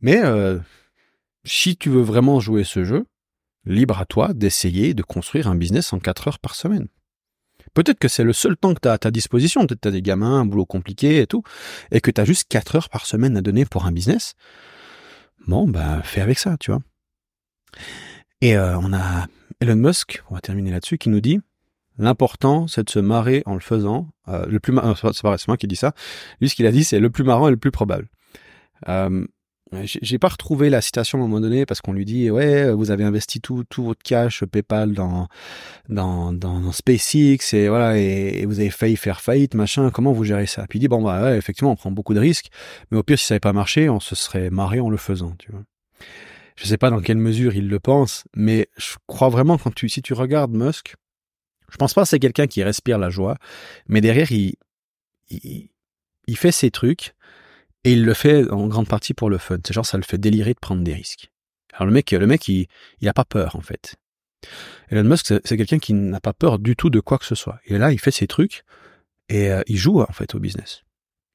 Mais 0.00 0.22
euh, 0.24 0.58
si 1.44 1.76
tu 1.76 1.90
veux 1.90 2.02
vraiment 2.02 2.38
jouer 2.38 2.62
ce 2.62 2.84
jeu, 2.84 3.06
libre 3.64 3.98
à 3.98 4.06
toi 4.06 4.32
d'essayer 4.32 4.94
de 4.94 5.02
construire 5.02 5.48
un 5.48 5.56
business 5.56 5.92
en 5.92 5.98
4 5.98 6.28
heures 6.28 6.38
par 6.38 6.54
semaine. 6.54 6.86
Peut-être 7.74 7.98
que 7.98 8.08
c'est 8.08 8.24
le 8.24 8.32
seul 8.32 8.56
temps 8.56 8.74
que 8.74 8.80
tu 8.80 8.88
as 8.88 8.92
à 8.92 8.98
ta 8.98 9.10
disposition. 9.10 9.66
Peut-être 9.66 9.80
tu 9.80 9.88
as 9.88 9.90
des 9.90 10.02
gamins, 10.02 10.40
un 10.40 10.46
boulot 10.46 10.66
compliqué 10.66 11.20
et 11.20 11.26
tout, 11.26 11.42
et 11.90 12.00
que 12.00 12.12
tu 12.12 12.20
as 12.20 12.24
juste 12.24 12.46
4 12.48 12.76
heures 12.76 12.88
par 12.88 13.06
semaine 13.06 13.36
à 13.36 13.42
donner 13.42 13.64
pour 13.64 13.86
un 13.86 13.92
business. 13.92 14.34
Bon, 15.48 15.68
ben 15.68 16.00
fais 16.02 16.20
avec 16.20 16.38
ça, 16.38 16.56
tu 16.58 16.70
vois. 16.70 16.80
Et 18.40 18.56
euh, 18.56 18.78
on 18.78 18.92
a 18.92 19.26
Elon 19.60 19.76
Musk, 19.76 20.22
on 20.30 20.34
va 20.34 20.40
terminer 20.40 20.70
là-dessus, 20.70 20.98
qui 20.98 21.08
nous 21.08 21.20
dit 21.20 21.40
l'important, 21.98 22.66
c'est 22.66 22.84
de 22.84 22.90
se 22.90 22.98
marrer 22.98 23.42
en 23.46 23.54
le 23.54 23.60
faisant. 23.60 24.08
Euh, 24.28 24.44
le 24.46 24.60
plus, 24.60 24.74
c'est 25.12 25.48
moi 25.48 25.56
qui 25.56 25.66
dis 25.66 25.76
ça. 25.76 25.94
Lui, 26.40 26.48
ce 26.48 26.54
qu'il 26.54 26.66
a 26.66 26.72
dit, 26.72 26.84
c'est 26.84 27.00
le 27.00 27.10
plus 27.10 27.24
marrant 27.24 27.48
et 27.48 27.50
le 27.50 27.56
plus 27.56 27.70
probable. 27.70 28.08
Euh, 28.88 29.26
j'ai 29.82 30.18
pas 30.18 30.28
retrouvé 30.28 30.70
la 30.70 30.80
citation 30.80 31.18
à 31.18 31.22
un 31.22 31.24
moment 31.24 31.40
donné 31.40 31.66
parce 31.66 31.80
qu'on 31.80 31.92
lui 31.92 32.04
dit 32.04 32.30
ouais 32.30 32.70
vous 32.72 32.92
avez 32.92 33.02
investi 33.02 33.40
tout 33.40 33.64
tout 33.68 33.82
votre 33.82 34.02
cash 34.04 34.44
PayPal 34.44 34.92
dans 34.92 35.28
dans 35.88 36.72
SpaceX 36.72 37.52
et 37.52 37.68
voilà 37.68 37.98
et, 37.98 38.46
vous 38.46 38.60
avez 38.60 38.70
failli 38.70 38.94
faire 38.94 39.20
faillite 39.20 39.54
machin 39.54 39.90
comment 39.90 40.12
vous 40.12 40.22
gérez 40.22 40.46
ça? 40.46 40.66
Puis 40.68 40.78
il 40.78 40.80
dit 40.82 40.88
bon 40.88 41.02
bah 41.02 41.36
effectivement 41.36 41.72
on 41.72 41.76
prend 41.76 41.90
beaucoup 41.90 42.14
de 42.14 42.20
risques 42.20 42.48
mais 42.90 42.98
au 42.98 43.02
pire 43.02 43.18
si 43.18 43.26
ça 43.26 43.34
n'avait 43.34 43.40
pas 43.40 43.52
marché 43.52 43.88
on 43.88 43.98
se 43.98 44.14
serait 44.14 44.50
marré 44.50 44.78
en 44.78 44.88
le 44.88 44.96
faisant 44.96 45.34
tu 45.36 45.50
vois 45.50 45.64
je 46.56 46.66
sais 46.66 46.78
pas 46.78 46.90
dans 46.90 47.00
quelle 47.00 47.18
mesure 47.18 47.54
il 47.54 47.68
le 47.68 47.78
pense, 47.78 48.24
mais 48.34 48.68
je 48.76 48.94
crois 49.06 49.28
vraiment 49.28 49.58
quand 49.58 49.74
tu, 49.74 49.88
si 49.88 50.02
tu 50.02 50.14
regardes 50.14 50.52
Musk, 50.52 50.96
je 51.70 51.76
pense 51.76 51.94
pas 51.94 52.02
que 52.02 52.08
c'est 52.08 52.18
quelqu'un 52.18 52.46
qui 52.46 52.62
respire 52.62 52.98
la 52.98 53.10
joie, 53.10 53.36
mais 53.88 54.00
derrière 54.00 54.32
il, 54.32 54.54
il, 55.28 55.68
il, 56.26 56.36
fait 56.36 56.52
ses 56.52 56.70
trucs 56.70 57.14
et 57.84 57.92
il 57.92 58.04
le 58.04 58.14
fait 58.14 58.50
en 58.50 58.66
grande 58.68 58.88
partie 58.88 59.14
pour 59.14 59.30
le 59.30 59.38
fun. 59.38 59.58
C'est 59.66 59.74
genre 59.74 59.86
ça 59.86 59.96
le 59.96 60.02
fait 60.02 60.18
délirer 60.18 60.54
de 60.54 60.58
prendre 60.58 60.82
des 60.82 60.94
risques. 60.94 61.30
Alors 61.72 61.86
le 61.86 61.92
mec, 61.92 62.10
le 62.10 62.26
mec, 62.26 62.48
il, 62.48 62.68
il 63.00 63.08
a 63.08 63.12
pas 63.12 63.24
peur 63.24 63.56
en 63.56 63.60
fait. 63.60 63.96
Elon 64.88 65.04
Musk, 65.04 65.34
c'est 65.44 65.56
quelqu'un 65.56 65.78
qui 65.78 65.92
n'a 65.92 66.20
pas 66.20 66.32
peur 66.32 66.58
du 66.58 66.76
tout 66.76 66.90
de 66.90 67.00
quoi 67.00 67.18
que 67.18 67.24
ce 67.24 67.34
soit. 67.34 67.58
Et 67.66 67.76
là, 67.78 67.92
il 67.92 67.98
fait 67.98 68.10
ses 68.10 68.26
trucs 68.26 68.64
et 69.28 69.50
euh, 69.50 69.62
il 69.66 69.76
joue 69.76 70.00
en 70.00 70.12
fait 70.12 70.34
au 70.34 70.38
business. 70.38 70.82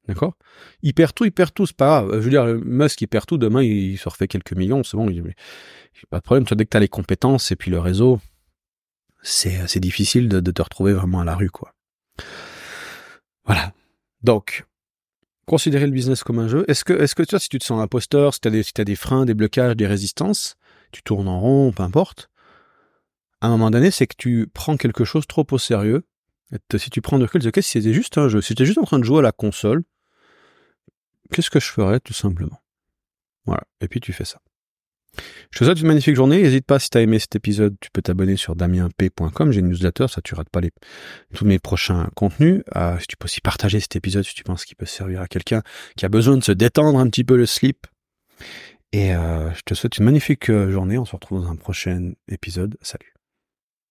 D'accord? 0.07 0.35
Il 0.81 0.93
perd 0.93 1.13
tout, 1.13 1.25
il 1.25 1.31
perd 1.31 1.53
tout, 1.53 1.65
c'est 1.65 1.75
pas 1.75 2.01
grave. 2.01 2.13
Je 2.15 2.19
veux 2.19 2.29
dire, 2.29 2.45
Musk, 2.45 3.01
il 3.01 3.07
perd 3.07 3.25
tout, 3.25 3.37
demain, 3.37 3.61
il 3.61 3.97
se 3.97 4.09
refait 4.09 4.27
quelques 4.27 4.53
millions, 4.53 4.83
c'est 4.83 4.97
bon, 4.97 5.09
il, 5.09 5.23
pas 6.09 6.17
de 6.17 6.23
problème. 6.23 6.45
Tu 6.45 6.55
dès 6.55 6.65
que 6.65 6.69
tu 6.69 6.77
as 6.77 6.79
les 6.79 6.87
compétences 6.87 7.51
et 7.51 7.55
puis 7.55 7.69
le 7.69 7.79
réseau, 7.79 8.19
c'est, 9.21 9.67
c'est 9.67 9.79
difficile 9.79 10.27
de, 10.27 10.39
te 10.51 10.61
retrouver 10.61 10.93
vraiment 10.93 11.21
à 11.21 11.25
la 11.25 11.35
rue, 11.35 11.49
quoi. 11.49 11.73
Voilà. 13.45 13.73
Donc, 14.23 14.65
considérer 15.45 15.85
le 15.85 15.91
business 15.91 16.23
comme 16.23 16.39
un 16.39 16.47
jeu. 16.47 16.65
Est-ce 16.67 16.83
que, 16.83 16.93
est-ce 16.93 17.15
que 17.15 17.23
tu 17.23 17.31
vois, 17.31 17.39
si 17.39 17.49
tu 17.49 17.59
te 17.59 17.65
sens 17.65 17.81
imposteur, 17.81 18.33
si 18.33 18.39
tu 18.41 18.47
as 18.47 18.63
si 18.63 18.73
as 18.77 18.83
des 18.83 18.95
freins, 18.95 19.25
des 19.25 19.33
blocages, 19.33 19.75
des 19.75 19.87
résistances, 19.87 20.55
tu 20.91 21.03
tournes 21.03 21.27
en 21.27 21.39
rond, 21.39 21.71
peu 21.71 21.83
importe, 21.83 22.29
à 23.41 23.47
un 23.47 23.51
moment 23.51 23.71
donné, 23.71 23.91
c'est 23.91 24.07
que 24.07 24.15
tu 24.17 24.47
prends 24.53 24.77
quelque 24.77 25.03
chose 25.03 25.27
trop 25.27 25.45
au 25.51 25.57
sérieux 25.57 26.03
si 26.77 26.89
tu 26.89 27.01
prends 27.01 27.19
de 27.19 27.23
recul, 27.23 27.45
ok, 27.47 27.55
si 27.55 27.71
c'était 27.71 27.93
juste 27.93 28.17
un 28.17 28.29
jeu, 28.29 28.41
si 28.41 28.49
j'étais 28.49 28.65
juste 28.65 28.77
en 28.77 28.83
train 28.83 28.99
de 28.99 29.03
jouer 29.03 29.19
à 29.19 29.21
la 29.21 29.31
console, 29.31 29.83
qu'est-ce 31.31 31.49
que 31.49 31.59
je 31.59 31.67
ferais 31.67 31.99
tout 31.99 32.13
simplement? 32.13 32.59
Voilà, 33.45 33.63
et 33.79 33.87
puis 33.87 33.99
tu 33.99 34.13
fais 34.13 34.25
ça. 34.25 34.39
Je 35.51 35.59
te 35.59 35.65
souhaite 35.65 35.81
une 35.81 35.87
magnifique 35.87 36.15
journée. 36.15 36.41
N'hésite 36.41 36.65
pas, 36.65 36.79
si 36.79 36.89
tu 36.89 36.97
as 36.97 37.01
aimé 37.01 37.19
cet 37.19 37.35
épisode, 37.35 37.75
tu 37.81 37.89
peux 37.91 38.01
t'abonner 38.01 38.37
sur 38.37 38.55
damienp.com. 38.55 39.51
J'ai 39.51 39.59
une 39.59 39.67
newsletter, 39.67 40.07
ça 40.07 40.21
tu 40.21 40.35
rates 40.35 40.49
pas 40.49 40.61
les, 40.61 40.71
tous 41.33 41.45
mes 41.45 41.59
prochains 41.59 42.09
contenus. 42.15 42.63
Euh, 42.75 42.97
tu 43.07 43.17
peux 43.17 43.25
aussi 43.25 43.41
partager 43.41 43.79
cet 43.79 43.95
épisode 43.95 44.23
si 44.23 44.33
tu 44.33 44.43
penses 44.43 44.63
qu'il 44.63 44.77
peut 44.77 44.85
servir 44.85 45.21
à 45.21 45.27
quelqu'un 45.27 45.61
qui 45.97 46.05
a 46.05 46.09
besoin 46.09 46.37
de 46.37 46.43
se 46.43 46.53
détendre 46.53 46.97
un 46.99 47.07
petit 47.09 47.25
peu 47.25 47.35
le 47.35 47.45
slip. 47.45 47.87
Et 48.93 49.13
euh, 49.13 49.53
je 49.53 49.61
te 49.65 49.73
souhaite 49.73 49.97
une 49.97 50.05
magnifique 50.05 50.49
euh, 50.49 50.71
journée. 50.71 50.97
On 50.97 51.05
se 51.05 51.13
retrouve 51.13 51.41
dans 51.41 51.49
un 51.49 51.55
prochain 51.55 52.13
épisode. 52.29 52.77
Salut. 52.81 53.13